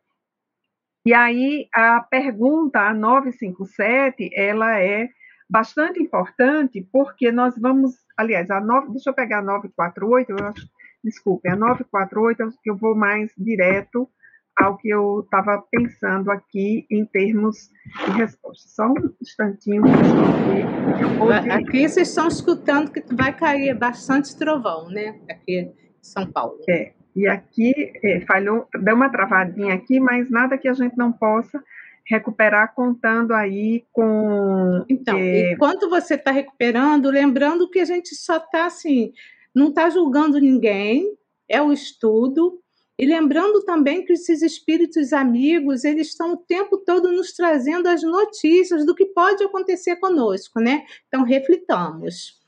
[1.03, 5.09] E aí a pergunta, a 957, ela é
[5.49, 10.69] bastante importante, porque nós vamos, aliás, a 9, deixa eu pegar a 948, eu acho,
[11.03, 14.07] desculpe, a 948 que eu vou mais direto
[14.55, 17.71] ao que eu estava pensando aqui em termos
[18.05, 18.67] de resposta.
[18.67, 21.31] Só um instantinho, pessoal.
[21.57, 25.19] Aqui vocês estão escutando que vai cair bastante trovão, né?
[25.27, 25.73] Aqui em
[26.03, 26.59] São Paulo.
[26.69, 26.98] É.
[27.19, 31.61] E aqui é, falhou, deu uma travadinha aqui, mas nada que a gente não possa
[32.07, 34.85] recuperar contando aí com.
[34.87, 35.51] Então, é...
[35.51, 39.11] enquanto você está recuperando, lembrando que a gente só está assim,
[39.53, 41.13] não está julgando ninguém,
[41.49, 42.61] é o estudo,
[42.97, 48.01] e lembrando também que esses espíritos amigos, eles estão o tempo todo nos trazendo as
[48.01, 50.85] notícias do que pode acontecer conosco, né?
[51.09, 52.38] Então, reflitamos.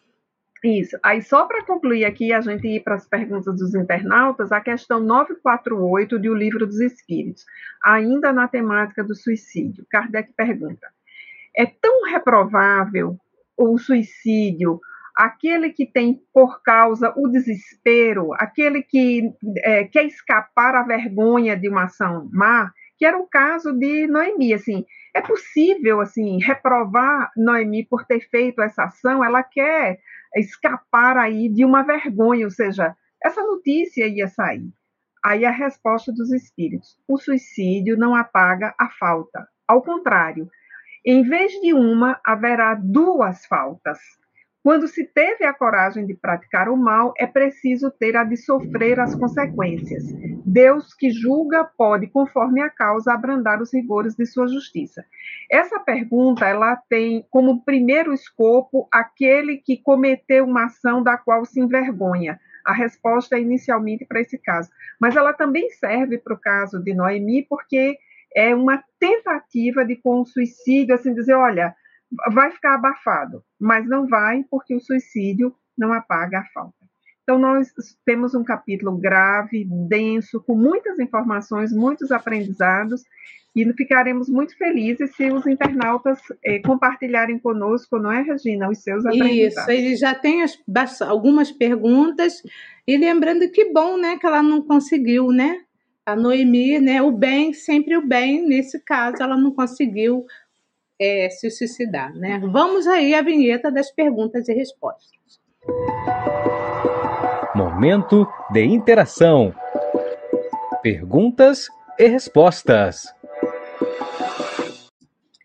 [0.64, 0.97] Isso.
[1.01, 4.99] Aí, só para concluir aqui, a gente ir para as perguntas dos internautas, a questão
[4.99, 7.45] 948 de O Livro dos Espíritos,
[7.84, 9.86] ainda na temática do suicídio.
[9.89, 10.88] Kardec pergunta:
[11.57, 13.18] é tão reprovável
[13.57, 14.80] o suicídio
[15.16, 21.70] aquele que tem por causa o desespero, aquele que é, quer escapar à vergonha de
[21.70, 27.86] uma ação má, que era o caso de Noemi, assim, é possível assim reprovar Noemi
[27.86, 29.99] por ter feito essa ação, ela quer
[30.36, 34.70] escapar aí de uma vergonha, ou seja, essa notícia ia sair.
[35.24, 39.48] Aí a resposta dos espíritos: o suicídio não apaga a falta.
[39.68, 40.50] Ao contrário,
[41.06, 44.00] em vez de uma, haverá duas faltas.
[44.64, 49.00] Quando se teve a coragem de praticar o mal, é preciso ter a de sofrer
[49.00, 50.04] as consequências.
[50.52, 55.06] Deus que julga pode, conforme a causa, abrandar os rigores de sua justiça.
[55.49, 61.62] Essa pergunta, ela tem como primeiro escopo aquele que cometeu uma ação da qual se
[61.62, 62.38] envergonha.
[62.66, 64.70] A resposta é inicialmente para esse caso.
[65.00, 67.97] Mas ela também serve para o caso de Noemi, porque
[68.36, 71.74] é uma tentativa de com o suicídio, assim, dizer, olha,
[72.34, 76.80] vai ficar abafado, mas não vai porque o suicídio não apaga a falta.
[77.32, 77.70] Então, nós
[78.05, 83.03] temos um capítulo grave, denso, com muitas informações, muitos aprendizados,
[83.55, 89.05] e ficaremos muito felizes se os internautas eh, compartilharem conosco, não é, Regina, os seus
[89.05, 89.70] aprendizados.
[89.70, 92.43] Isso, ele já tem as, algumas perguntas,
[92.86, 95.62] e lembrando que bom, né, que ela não conseguiu, né,
[96.05, 100.25] a Noemi, né, o bem, sempre o bem, nesse caso ela não conseguiu
[100.99, 102.13] é, se suicidar.
[102.13, 102.41] Né?
[102.51, 105.39] Vamos aí à vinheta das perguntas e respostas.
[107.82, 109.55] Momento de interação.
[110.83, 111.67] Perguntas
[111.97, 113.08] e respostas.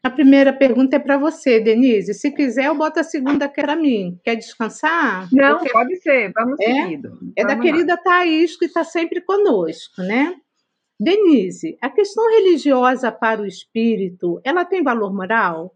[0.03, 2.13] A primeira pergunta é para você, Denise.
[2.13, 4.21] Se quiser, eu boto a segunda que é para mim.
[4.23, 5.27] Quer descansar?
[5.33, 5.73] Não, Porque...
[5.73, 6.31] pode ser.
[6.35, 7.19] Vamos é, seguido.
[7.35, 10.35] É da querida Thaís, que está sempre conosco, né?
[11.01, 15.75] Denise, a questão religiosa para o espírito, ela tem valor moral?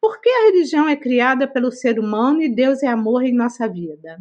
[0.00, 3.66] Por que a religião é criada pelo ser humano e Deus é amor em nossa
[3.66, 4.20] vida?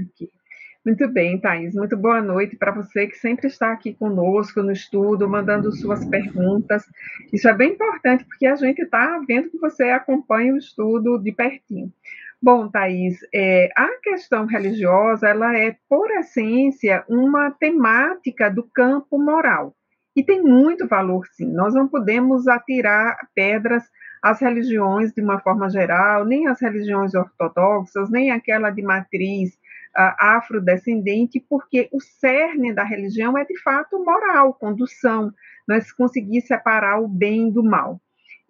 [0.00, 0.37] Aqui.
[0.84, 1.74] Muito bem, Thaís.
[1.74, 6.84] Muito boa noite para você que sempre está aqui conosco no estudo, mandando suas perguntas.
[7.32, 11.32] Isso é bem importante porque a gente está vendo que você acompanha o estudo de
[11.32, 11.92] pertinho.
[12.40, 19.74] Bom, Thaís, é, a questão religiosa ela é, por essência, uma temática do campo moral.
[20.14, 21.52] E tem muito valor, sim.
[21.52, 23.82] Nós não podemos atirar pedras
[24.22, 29.58] às religiões de uma forma geral, nem às religiões ortodoxas, nem aquela de matriz
[29.94, 35.32] afrodescendente, porque o cerne da religião é de fato moral, condução,
[35.66, 38.00] nós conseguir separar o bem do mal.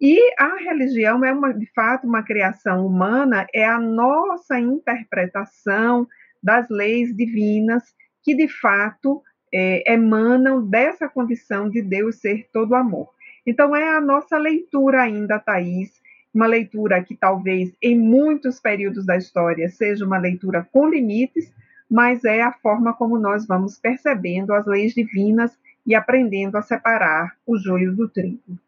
[0.01, 6.07] E a religião é uma, de fato uma criação humana, é a nossa interpretação
[6.41, 7.83] das leis divinas
[8.23, 9.21] que de fato
[9.53, 13.09] é, emanam dessa condição de Deus ser todo amor.
[13.45, 15.91] Então é a nossa leitura ainda, Thaís,
[16.33, 21.51] uma leitura que talvez em muitos períodos da história seja uma leitura com limites,
[21.89, 27.35] mas é a forma como nós vamos percebendo as leis divinas e aprendendo a separar
[27.47, 28.59] o joio do trigo.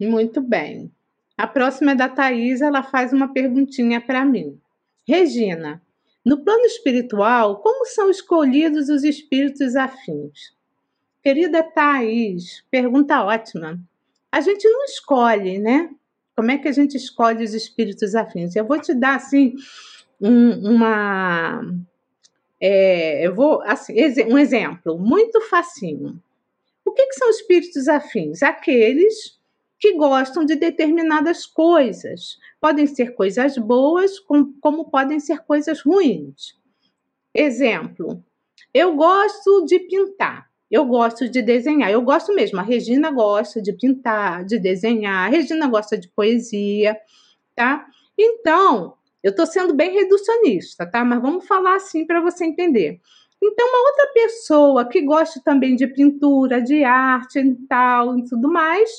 [0.00, 0.90] Muito bem.
[1.36, 4.58] A próxima é da Thais, ela faz uma perguntinha para mim.
[5.06, 5.80] Regina,
[6.24, 10.52] no plano espiritual, como são escolhidos os espíritos afins?
[11.22, 13.78] Querida Thais, pergunta ótima.
[14.30, 15.90] A gente não escolhe, né?
[16.38, 18.54] Como é que a gente escolhe os espíritos afins?
[18.54, 19.56] Eu vou te dar assim
[20.20, 21.60] um, uma,
[22.60, 23.92] é, eu vou assim,
[24.24, 26.22] um exemplo muito facinho.
[26.84, 28.40] O que, que são espíritos afins?
[28.40, 29.36] Aqueles
[29.80, 32.38] que gostam de determinadas coisas.
[32.60, 36.56] Podem ser coisas boas, como, como podem ser coisas ruins.
[37.34, 38.24] Exemplo:
[38.72, 40.47] eu gosto de pintar.
[40.70, 42.60] Eu gosto de desenhar, eu gosto mesmo.
[42.60, 46.96] A Regina gosta de pintar, de desenhar, a Regina gosta de poesia,
[47.54, 47.86] tá?
[48.18, 51.04] Então, eu estou sendo bem reducionista, tá?
[51.04, 53.00] Mas vamos falar assim para você entender.
[53.42, 58.50] Então, uma outra pessoa que gosta também de pintura, de arte e tal e tudo
[58.50, 58.90] mais,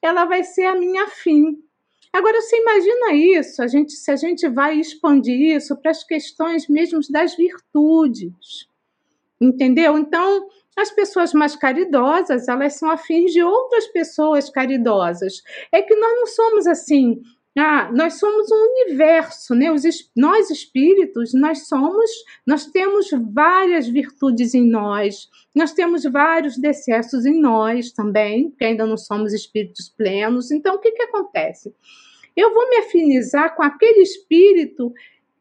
[0.00, 1.58] ela vai ser a minha afim.
[2.12, 6.68] Agora, você imagina isso, a gente, se a gente vai expandir isso para as questões
[6.68, 8.66] mesmo das virtudes,
[9.40, 9.96] entendeu?
[9.96, 10.46] Então,
[10.76, 15.42] as pessoas mais caridosas, elas são afins de outras pessoas caridosas.
[15.70, 17.20] É que nós não somos assim.
[17.56, 19.70] Ah, nós somos um universo, né?
[19.70, 19.82] Os,
[20.16, 22.10] nós espíritos, nós somos,
[22.46, 28.86] nós temos várias virtudes em nós, nós temos vários decessos em nós também, que ainda
[28.86, 30.50] não somos espíritos plenos.
[30.50, 31.74] Então, o que, que acontece?
[32.34, 34.90] Eu vou me afinizar com aquele espírito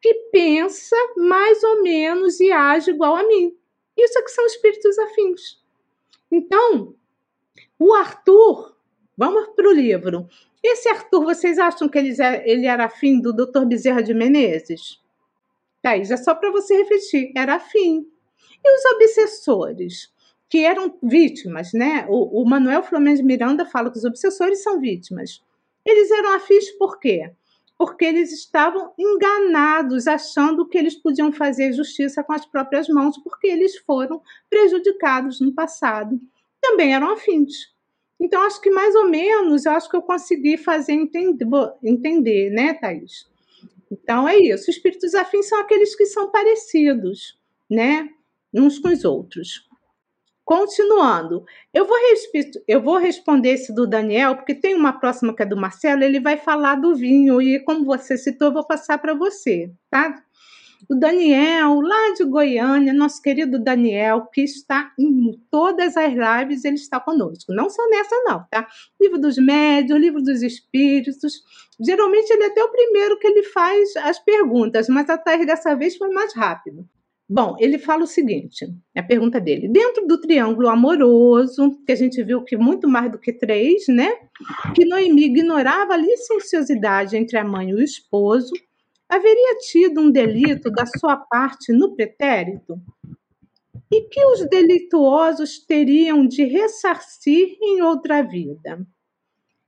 [0.02, 3.56] que pensa mais ou menos e age igual a mim.
[4.02, 5.62] Isso é que são espíritos afins.
[6.32, 6.96] Então,
[7.78, 8.76] o Arthur,
[9.16, 10.28] vamos para o livro.
[10.64, 12.16] Esse Arthur, vocês acham que ele,
[12.46, 13.66] ele era afim do Dr.
[13.66, 15.00] Bezerra de Menezes?
[15.82, 18.08] Thaís, é só para você refletir, era afim.
[18.64, 20.14] E os obsessores,
[20.50, 22.06] que eram vítimas, né?
[22.10, 25.44] O, o Manuel Flamengo Miranda fala que os obsessores são vítimas.
[25.86, 27.32] Eles eram afins por quê?
[27.82, 33.48] Porque eles estavam enganados, achando que eles podiam fazer justiça com as próprias mãos, porque
[33.48, 36.22] eles foram prejudicados no passado.
[36.62, 37.74] Também eram afins.
[38.20, 41.48] Então, acho que mais ou menos, eu acho que eu consegui fazer entender,
[41.84, 43.28] entender né, Thaís?
[43.92, 44.70] Então, é isso.
[44.70, 48.08] Espíritos afins são aqueles que são parecidos, né,
[48.54, 49.68] uns com os outros.
[50.52, 51.96] Continuando, eu vou,
[52.68, 56.20] eu vou responder esse do Daniel, porque tem uma próxima que é do Marcelo, ele
[56.20, 60.14] vai falar do vinho, e como você citou, eu vou passar para você, tá?
[60.90, 66.76] O Daniel, lá de Goiânia, nosso querido Daniel, que está em todas as lives, ele
[66.76, 67.54] está conosco.
[67.54, 68.68] Não só nessa, não, tá?
[69.00, 71.42] Livro dos médios, livro dos espíritos.
[71.80, 75.96] Geralmente ele é até o primeiro que ele faz as perguntas, mas até dessa vez
[75.96, 76.86] foi mais rápido.
[77.34, 79.70] Bom, ele fala o seguinte: a pergunta dele.
[79.70, 84.12] Dentro do triângulo amoroso, que a gente viu que muito mais do que três, né?
[84.76, 88.52] Que Noemi ignorava a licenciosidade entre a mãe e o esposo,
[89.08, 92.78] haveria tido um delito da sua parte no pretérito?
[93.90, 98.86] E que os delituosos teriam de ressarcir em outra vida?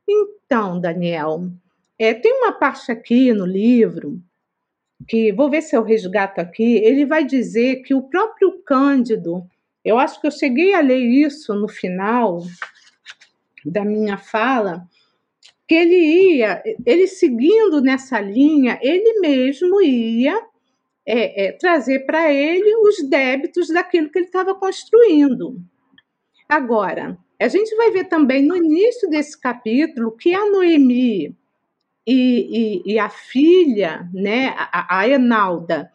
[0.06, 1.50] Então, Daniel,
[1.98, 4.22] é, tem uma parte aqui no livro
[5.08, 9.44] que vou ver se eu resgato aqui, ele vai dizer que o próprio Cândido,
[9.84, 12.42] eu acho que eu cheguei a ler isso no final
[13.66, 14.84] da minha fala,
[15.68, 20.38] que ele ia, ele seguindo nessa linha, ele mesmo ia
[21.06, 25.62] é, é, trazer para ele os débitos daquilo que ele estava construindo.
[26.48, 31.36] Agora, a gente vai ver também no início desse capítulo que a Noemi
[32.06, 35.90] e, e, e a filha, né, a, a Enalda,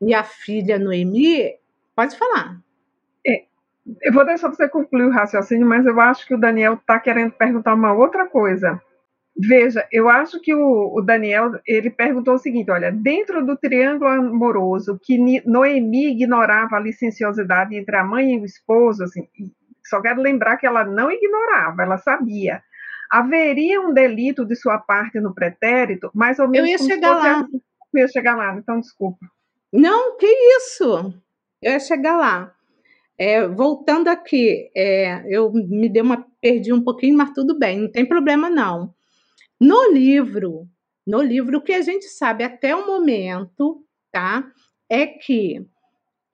[0.00, 1.54] e a filha Noemi,
[1.96, 2.60] pode falar.
[3.26, 3.44] É,
[4.02, 7.32] eu vou deixar você concluir o raciocínio, mas eu acho que o Daniel está querendo
[7.32, 8.80] perguntar uma outra coisa.
[9.36, 14.08] Veja, eu acho que o, o, Daniel ele perguntou o seguinte: olha, dentro do triângulo
[14.08, 19.28] amoroso que Noemi ignorava a licenciosidade entre a mãe e o esposo, assim,
[19.84, 22.62] só quero lembrar que ela não ignorava, ela sabia.
[23.16, 26.68] Haveria um delito de sua parte no pretérito, mais ou menos.
[26.68, 27.48] Eu ia chegar lá.
[27.94, 29.24] Eu ia chegar lá, então desculpa.
[29.72, 31.14] Não, que isso?
[31.62, 32.52] Eu ia chegar lá.
[33.16, 37.90] É, voltando aqui, é, eu me dei uma perdi um pouquinho, mas tudo bem, não
[37.90, 38.92] tem problema não.
[39.60, 40.68] No livro,
[41.06, 44.44] no livro, o que a gente sabe até o momento, tá?
[44.90, 45.64] É que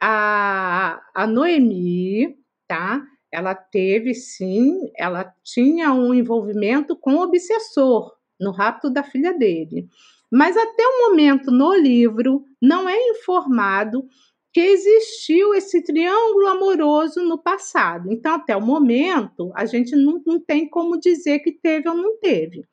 [0.01, 3.05] a, a Noemi, tá?
[3.32, 9.89] Ela teve sim, ela tinha um envolvimento com o obsessor no rapto da filha dele.
[10.31, 14.09] Mas até o momento no livro não é informado
[14.52, 18.12] que existiu esse triângulo amoroso no passado.
[18.12, 22.19] Então, até o momento, a gente não, não tem como dizer que teve ou não
[22.19, 22.65] teve.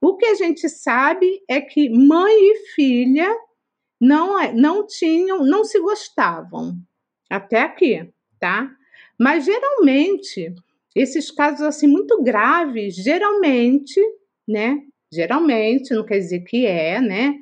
[0.00, 3.34] O que a gente sabe é que mãe e filha
[4.00, 6.76] não, é, não tinham, não se gostavam.
[7.28, 8.70] Até aqui, tá?
[9.18, 10.52] Mas geralmente,
[10.94, 14.00] esses casos assim muito graves, geralmente,
[14.48, 14.78] né?
[15.12, 17.36] Geralmente, não quer dizer que é, né?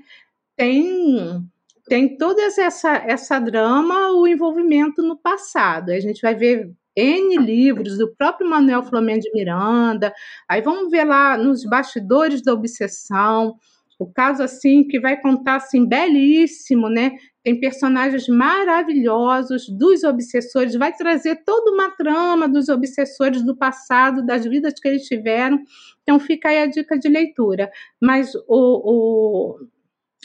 [0.57, 1.43] Tem
[1.89, 5.91] tem toda essa essa drama, o envolvimento no passado.
[5.91, 10.13] A gente vai ver N livros do próprio Manuel Flamengo de Miranda.
[10.49, 13.57] Aí vamos ver lá nos bastidores da obsessão,
[14.03, 17.13] o caso assim que vai contar assim belíssimo, né?
[17.43, 24.45] Tem personagens maravilhosos dos obsessores, vai trazer toda uma trama dos obsessores do passado, das
[24.45, 25.59] vidas que eles tiveram.
[26.03, 27.71] Então fica aí a dica de leitura.
[28.01, 29.59] Mas o, o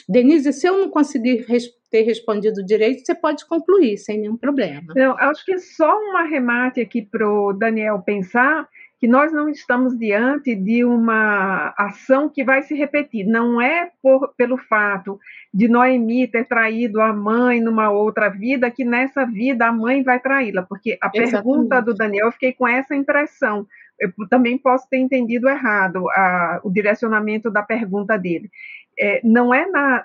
[0.08, 1.46] Denise, se eu não conseguir
[1.90, 4.92] ter respondido direito, você pode concluir sem nenhum problema.
[4.96, 8.68] Eu acho que só um arremate aqui para o Daniel pensar
[8.98, 13.24] que nós não estamos diante de uma ação que vai se repetir.
[13.26, 15.20] Não é por, pelo fato
[15.54, 20.18] de Noemi ter traído a mãe numa outra vida que nessa vida a mãe vai
[20.18, 21.30] traí-la, porque a Exatamente.
[21.30, 23.66] pergunta do Daniel eu fiquei com essa impressão.
[24.00, 28.50] Eu também posso ter entendido errado a, o direcionamento da pergunta dele.
[28.98, 30.04] É, não é na,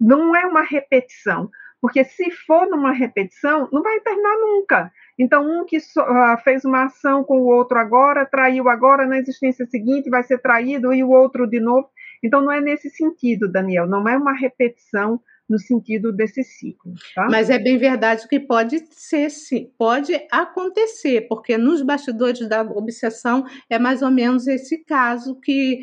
[0.00, 1.50] não é uma repetição,
[1.80, 4.92] porque se for numa repetição, não vai terminar nunca.
[5.18, 9.66] Então, um que uh, fez uma ação com o outro agora, traiu agora, na existência
[9.66, 11.88] seguinte vai ser traído e o outro de novo.
[12.22, 16.92] Então, não é nesse sentido, Daniel, não é uma repetição no sentido desse ciclo.
[17.14, 17.26] Tá?
[17.30, 23.44] Mas é bem verdade que pode ser, sim, pode acontecer, porque nos bastidores da obsessão
[23.70, 25.80] é mais ou menos esse caso que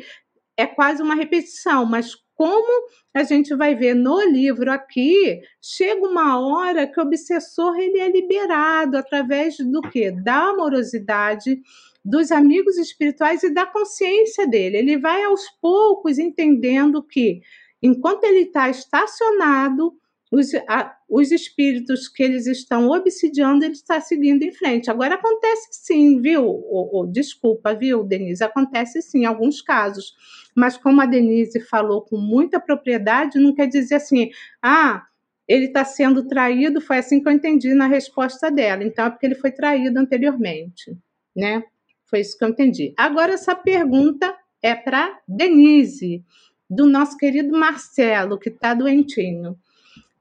[0.56, 6.38] é quase uma repetição, mas como a gente vai ver no livro aqui, chega uma
[6.38, 10.10] hora que o obsessor ele é liberado através do que?
[10.10, 11.62] Da amorosidade,
[12.04, 14.76] dos amigos espirituais e da consciência dele.
[14.76, 17.40] Ele vai aos poucos entendendo que
[17.82, 19.96] enquanto ele está estacionado,
[20.30, 24.90] os, a, os espíritos que eles estão obsidiando, ele está seguindo em frente.
[24.90, 26.44] Agora acontece sim, viu?
[26.44, 28.42] Oh, desculpa, viu, Denise?
[28.42, 30.14] Acontece sim em alguns casos.
[30.54, 34.30] Mas como a Denise falou com muita propriedade, não quer dizer assim,
[34.60, 35.06] ah,
[35.46, 38.82] ele está sendo traído, foi assim que eu entendi na resposta dela.
[38.82, 40.96] Então é porque ele foi traído anteriormente,
[41.36, 41.62] né?
[42.04, 42.92] Foi isso que eu entendi.
[42.96, 46.24] Agora essa pergunta é para Denise,
[46.68, 49.56] do nosso querido Marcelo, que está doentinho.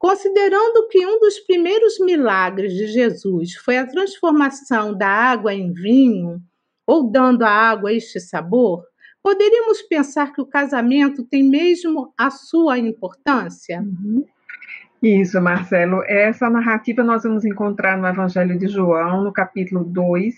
[0.06, 6.40] Considerando que um dos primeiros milagres de Jesus foi a transformação da água em vinho,
[6.86, 8.84] ou dando à água este sabor,
[9.24, 13.82] poderíamos pensar que o casamento tem mesmo a sua importância?
[13.82, 14.24] Uhum.
[15.02, 16.04] Isso, Marcelo.
[16.04, 20.36] Essa narrativa nós vamos encontrar no Evangelho de João, no capítulo 2,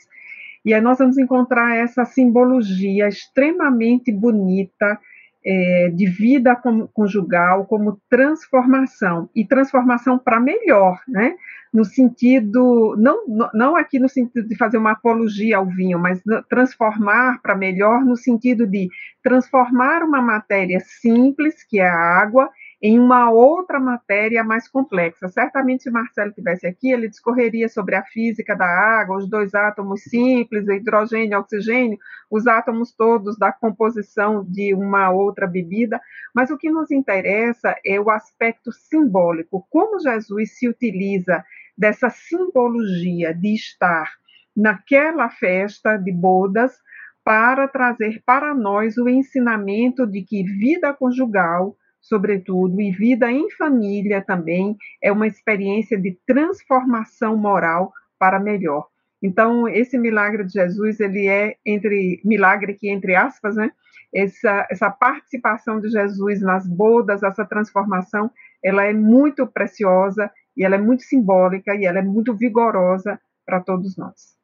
[0.63, 4.97] e aí nós vamos encontrar essa simbologia extremamente bonita
[5.45, 6.55] é, de vida
[6.93, 11.35] conjugal como transformação, e transformação para melhor, né?
[11.73, 17.41] No sentido, não, não aqui no sentido de fazer uma apologia ao vinho, mas transformar
[17.41, 18.89] para melhor no sentido de
[19.21, 22.49] transformar uma matéria simples, que é a água,
[22.81, 25.27] em uma outra matéria mais complexa.
[25.27, 30.03] Certamente, se Marcelo tivesse aqui, ele discorreria sobre a física da água, os dois átomos
[30.03, 31.97] simples, hidrogênio e oxigênio,
[32.29, 35.99] os átomos todos da composição de uma outra bebida,
[36.35, 41.43] mas o que nos interessa é o aspecto simbólico, como Jesus se utiliza
[41.75, 44.11] dessa simbologia de estar
[44.55, 46.75] naquela festa de bodas
[47.23, 51.75] para trazer para nós o ensinamento de que vida conjugal
[52.07, 58.87] sobretudo, e vida em família também é uma experiência de transformação moral para melhor.
[59.21, 63.71] Então, esse milagre de Jesus, ele é entre milagre que entre aspas, né?
[64.13, 68.31] Essa, essa participação de Jesus nas bodas, essa transformação,
[68.63, 73.59] ela é muito preciosa e ela é muito simbólica e ela é muito vigorosa para
[73.59, 74.36] todos nós.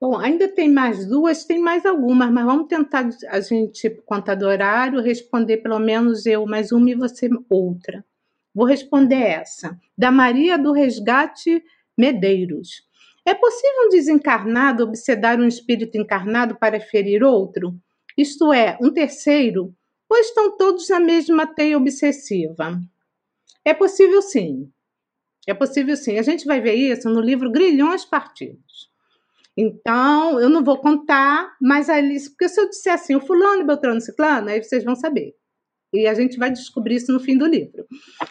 [0.00, 4.36] Bom, ainda tem mais duas, tem mais algumas, mas vamos tentar a gente, por conta
[4.36, 8.04] do horário, responder pelo menos eu mais uma e você outra.
[8.54, 9.76] Vou responder essa.
[9.96, 11.62] Da Maria do Resgate
[11.96, 12.86] Medeiros.
[13.26, 17.74] É possível um desencarnado obsedar um espírito encarnado para ferir outro?
[18.16, 19.74] Isto é, um terceiro?
[20.08, 22.80] Ou estão todos na mesma teia obsessiva?
[23.64, 24.70] É possível sim.
[25.46, 26.18] É possível sim.
[26.18, 28.87] A gente vai ver isso no livro Grilhões Partidos.
[29.60, 34.00] Então, eu não vou contar, mas ali, porque se eu disser assim, o fulano, Beltrano,
[34.00, 35.34] Ciclano, aí vocês vão saber.
[35.92, 37.84] E a gente vai descobrir isso no fim do livro.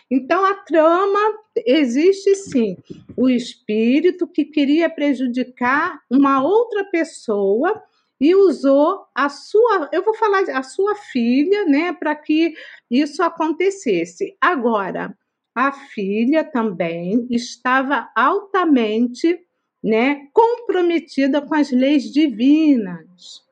[0.09, 1.19] Então, a trama
[1.65, 2.77] existe sim.
[3.17, 7.83] O espírito que queria prejudicar uma outra pessoa
[8.21, 12.53] e usou a sua, eu vou falar a sua filha, né, para que
[12.89, 14.37] isso acontecesse.
[14.39, 15.13] Agora,
[15.53, 19.46] a filha também estava altamente
[19.83, 23.43] né, comprometida com as leis divinas.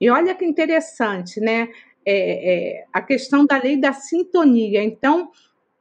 [0.00, 1.68] E olha que interessante, né?
[2.04, 4.82] É, é, a questão da lei da sintonia.
[4.82, 5.30] Então,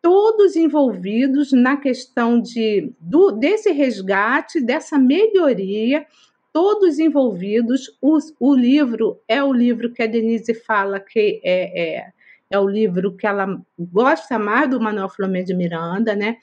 [0.02, 6.06] todos envolvidos na questão de, do, desse resgate, dessa melhoria,
[6.52, 7.98] todos envolvidos.
[8.02, 12.12] O, o, livro é o livro que a Denise fala que é, é,
[12.50, 16.38] é o livro que ela gosta mais do Manuel Flamengo de Miranda, né?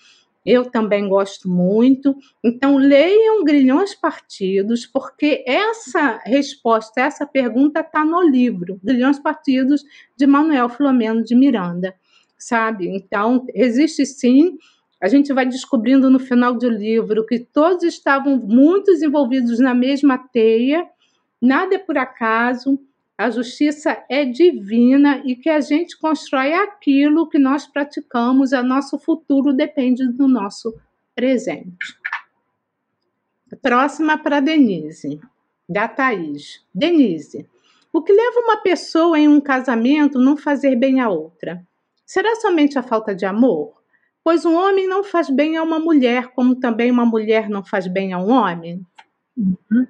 [0.48, 2.16] Eu também gosto muito.
[2.42, 9.84] Então, leiam Grilhões Partidos, porque essa resposta, essa pergunta está no livro, Grilhões Partidos,
[10.16, 11.94] de Manuel Filomeno de Miranda,
[12.38, 12.88] sabe?
[12.88, 14.56] Então, existe sim.
[15.02, 20.16] A gente vai descobrindo no final do livro que todos estavam muito envolvidos na mesma
[20.16, 20.86] teia,
[21.42, 22.80] nada é por acaso,
[23.18, 28.96] a justiça é divina e que a gente constrói aquilo que nós praticamos, o nosso
[28.96, 30.72] futuro depende do nosso
[31.16, 31.98] presente.
[33.60, 35.20] Próxima para Denise,
[35.68, 36.64] da Thaís.
[36.72, 37.44] Denise,
[37.92, 41.66] o que leva uma pessoa em um casamento não fazer bem a outra?
[42.06, 43.74] Será somente a falta de amor?
[44.22, 47.88] Pois um homem não faz bem a uma mulher, como também uma mulher não faz
[47.88, 48.86] bem a um homem?
[49.36, 49.86] Uhum.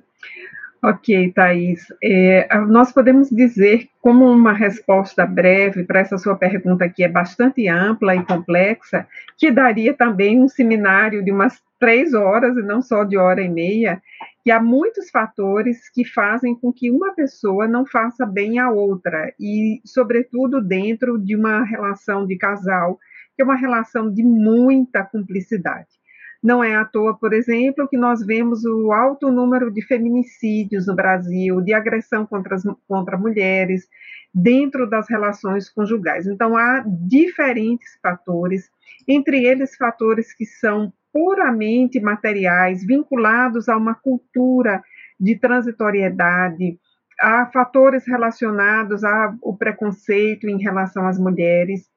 [0.81, 1.89] Ok, Thais.
[2.01, 7.67] É, nós podemos dizer, como uma resposta breve para essa sua pergunta, que é bastante
[7.69, 9.05] ampla e complexa,
[9.37, 13.49] que daria também um seminário de umas três horas, e não só de hora e
[13.49, 14.01] meia,
[14.45, 19.35] que há muitos fatores que fazem com que uma pessoa não faça bem a outra,
[19.39, 23.01] e, sobretudo, dentro de uma relação de casal,
[23.35, 25.98] que é uma relação de muita cumplicidade.
[26.43, 30.95] Não é à toa, por exemplo, que nós vemos o alto número de feminicídios no
[30.95, 33.89] Brasil, de agressão contra, as, contra mulheres,
[34.33, 36.27] dentro das relações conjugais.
[36.27, 38.71] Então, há diferentes fatores,
[39.07, 44.83] entre eles fatores que são puramente materiais, vinculados a uma cultura
[45.19, 46.79] de transitoriedade,
[47.21, 51.89] há fatores relacionados ao preconceito em relação às mulheres,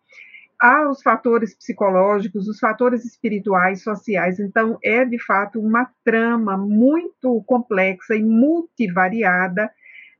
[0.61, 4.39] há os fatores psicológicos, os fatores espirituais, sociais.
[4.39, 9.71] Então, é de fato uma trama muito complexa e multivariada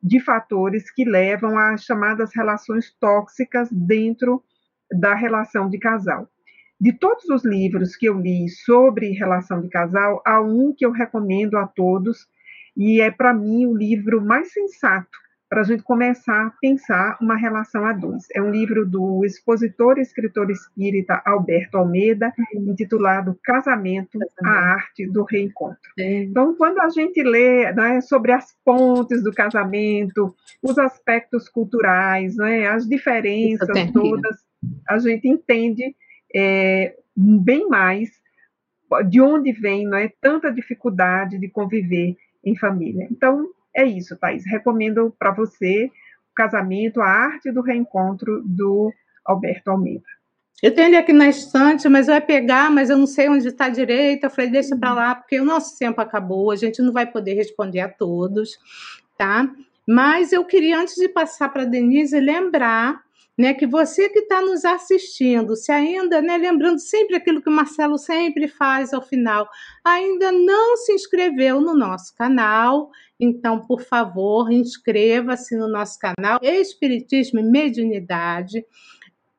[0.01, 4.43] de fatores que levam às chamadas relações tóxicas dentro
[4.91, 6.27] da relação de casal.
[6.79, 10.91] De todos os livros que eu li sobre relação de casal, há um que eu
[10.91, 12.27] recomendo a todos,
[12.75, 15.20] e é para mim o livro mais sensato
[15.51, 18.23] para a gente começar a pensar uma relação a dois.
[18.33, 22.71] É um livro do expositor e escritor espírita Alberto Almeida, uhum.
[22.71, 25.91] intitulado Casamento, a Arte do Reencontro.
[25.99, 26.23] É.
[26.23, 30.33] Então, quando a gente lê né, sobre as pontes do casamento,
[30.63, 34.37] os aspectos culturais, né, as diferenças todas,
[34.87, 35.93] a gente entende
[36.33, 38.09] é, bem mais
[39.09, 43.05] de onde vem né, tanta dificuldade de conviver em família.
[43.11, 44.43] Então, é isso, Thais.
[44.45, 48.91] Recomendo para você o casamento, a arte do reencontro do
[49.25, 50.05] Alberto Almeida.
[50.61, 53.67] Eu tenho ele aqui na estante, mas vai pegar, mas eu não sei onde está
[53.67, 54.25] direito.
[54.25, 57.33] Eu falei, deixa para lá, porque o nosso tempo acabou, a gente não vai poder
[57.33, 58.59] responder a todos,
[59.17, 59.49] tá?
[59.87, 63.01] Mas eu queria, antes de passar para a Denise, lembrar
[63.37, 67.53] né, que você que está nos assistindo, se ainda, né, lembrando sempre aquilo que o
[67.53, 69.47] Marcelo sempre faz ao final,
[69.83, 72.89] ainda não se inscreveu no nosso canal,
[73.19, 78.65] então, por favor, inscreva-se no nosso canal Espiritismo e Mediunidade.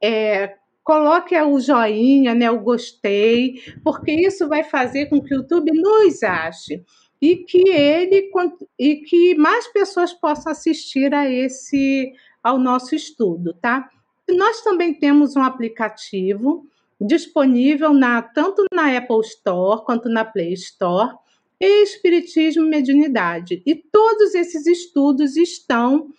[0.00, 0.54] É,
[0.84, 6.22] coloque o joinha, né, o gostei, porque isso vai fazer com que o YouTube nos
[6.22, 6.82] ache
[7.20, 8.30] e que ele
[8.78, 12.12] e que mais pessoas possam assistir a esse
[12.42, 13.88] ao nosso estudo, tá?
[14.28, 16.66] Nós também temos um aplicativo
[17.00, 21.14] disponível na tanto na Apple Store quanto na Play Store,
[21.60, 23.62] Espiritismo e Mediunidade.
[23.66, 26.10] E todos esses estudos estão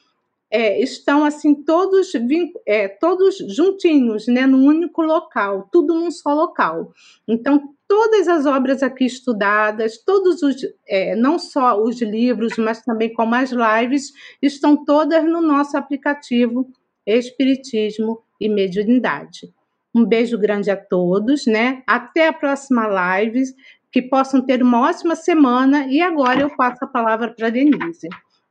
[0.53, 2.11] é, estão assim todos
[2.67, 6.93] é, todos juntinhos, né, num único local, tudo num só local.
[7.27, 10.55] Então todas as obras aqui estudadas, todos os
[10.87, 16.69] é, não só os livros, mas também como as lives estão todas no nosso aplicativo
[17.03, 19.51] Espiritismo e Mediunidade.
[19.93, 21.81] Um beijo grande a todos, né?
[21.87, 23.43] Até a próxima live,
[23.91, 25.87] que possam ter uma ótima semana.
[25.87, 28.07] E agora eu passo a palavra para Denise.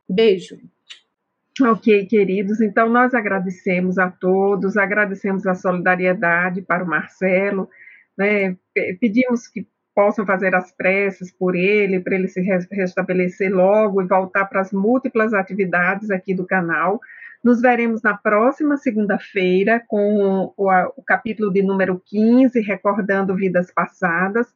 [0.07, 0.57] Beijo.
[1.61, 2.59] Ok, queridos.
[2.61, 7.69] Então, nós agradecemos a todos, agradecemos a solidariedade para o Marcelo,
[8.17, 8.57] né?
[8.99, 14.45] pedimos que possam fazer as preces por ele, para ele se restabelecer logo e voltar
[14.45, 16.99] para as múltiplas atividades aqui do canal.
[17.43, 20.67] Nos veremos na próxima segunda-feira com o,
[20.97, 24.47] o, capítulo de número 15, recordando vidas passadas,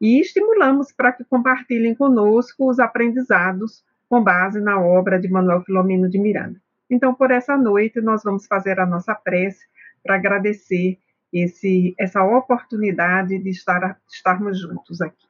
[0.00, 6.10] e estimulamos para que compartilhem conosco os aprendizados com base na obra de Manuel Filomeno
[6.10, 6.60] de Miranda.
[6.90, 9.64] Então, por essa noite, nós vamos fazer a nossa prece
[10.02, 10.98] para agradecer
[11.32, 15.28] esse, essa oportunidade de estar, estarmos juntos aqui.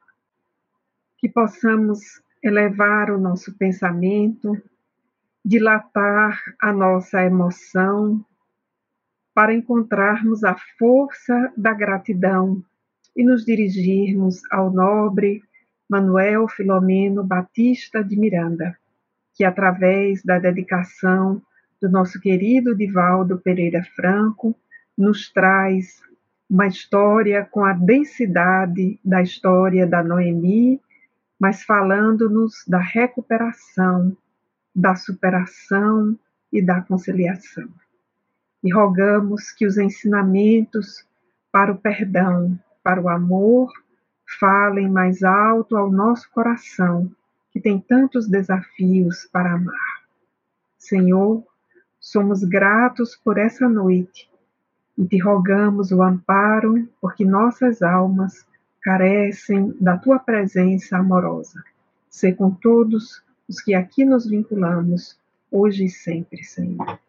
[1.19, 1.99] Que possamos
[2.41, 4.59] elevar o nosso pensamento,
[5.45, 8.25] dilatar a nossa emoção,
[9.31, 12.63] para encontrarmos a força da gratidão
[13.15, 15.43] e nos dirigirmos ao nobre
[15.91, 18.77] Manuel Filomeno Batista de Miranda,
[19.35, 21.41] que através da dedicação
[21.81, 24.55] do nosso querido Divaldo Pereira Franco,
[24.97, 26.01] nos traz
[26.49, 30.79] uma história com a densidade da história da Noemi,
[31.37, 34.15] mas falando-nos da recuperação,
[34.73, 36.17] da superação
[36.53, 37.67] e da conciliação.
[38.63, 41.05] E rogamos que os ensinamentos
[41.51, 43.69] para o perdão, para o amor,
[44.39, 47.11] falem mais alto ao nosso coração,
[47.51, 50.01] que tem tantos desafios para amar.
[50.77, 51.43] Senhor,
[51.99, 54.29] somos gratos por essa noite
[54.97, 58.45] e te rogamos o amparo, porque nossas almas
[58.81, 61.63] carecem da tua presença amorosa.
[62.09, 65.17] Sê com todos os que aqui nos vinculamos,
[65.51, 66.99] hoje e sempre, Senhor.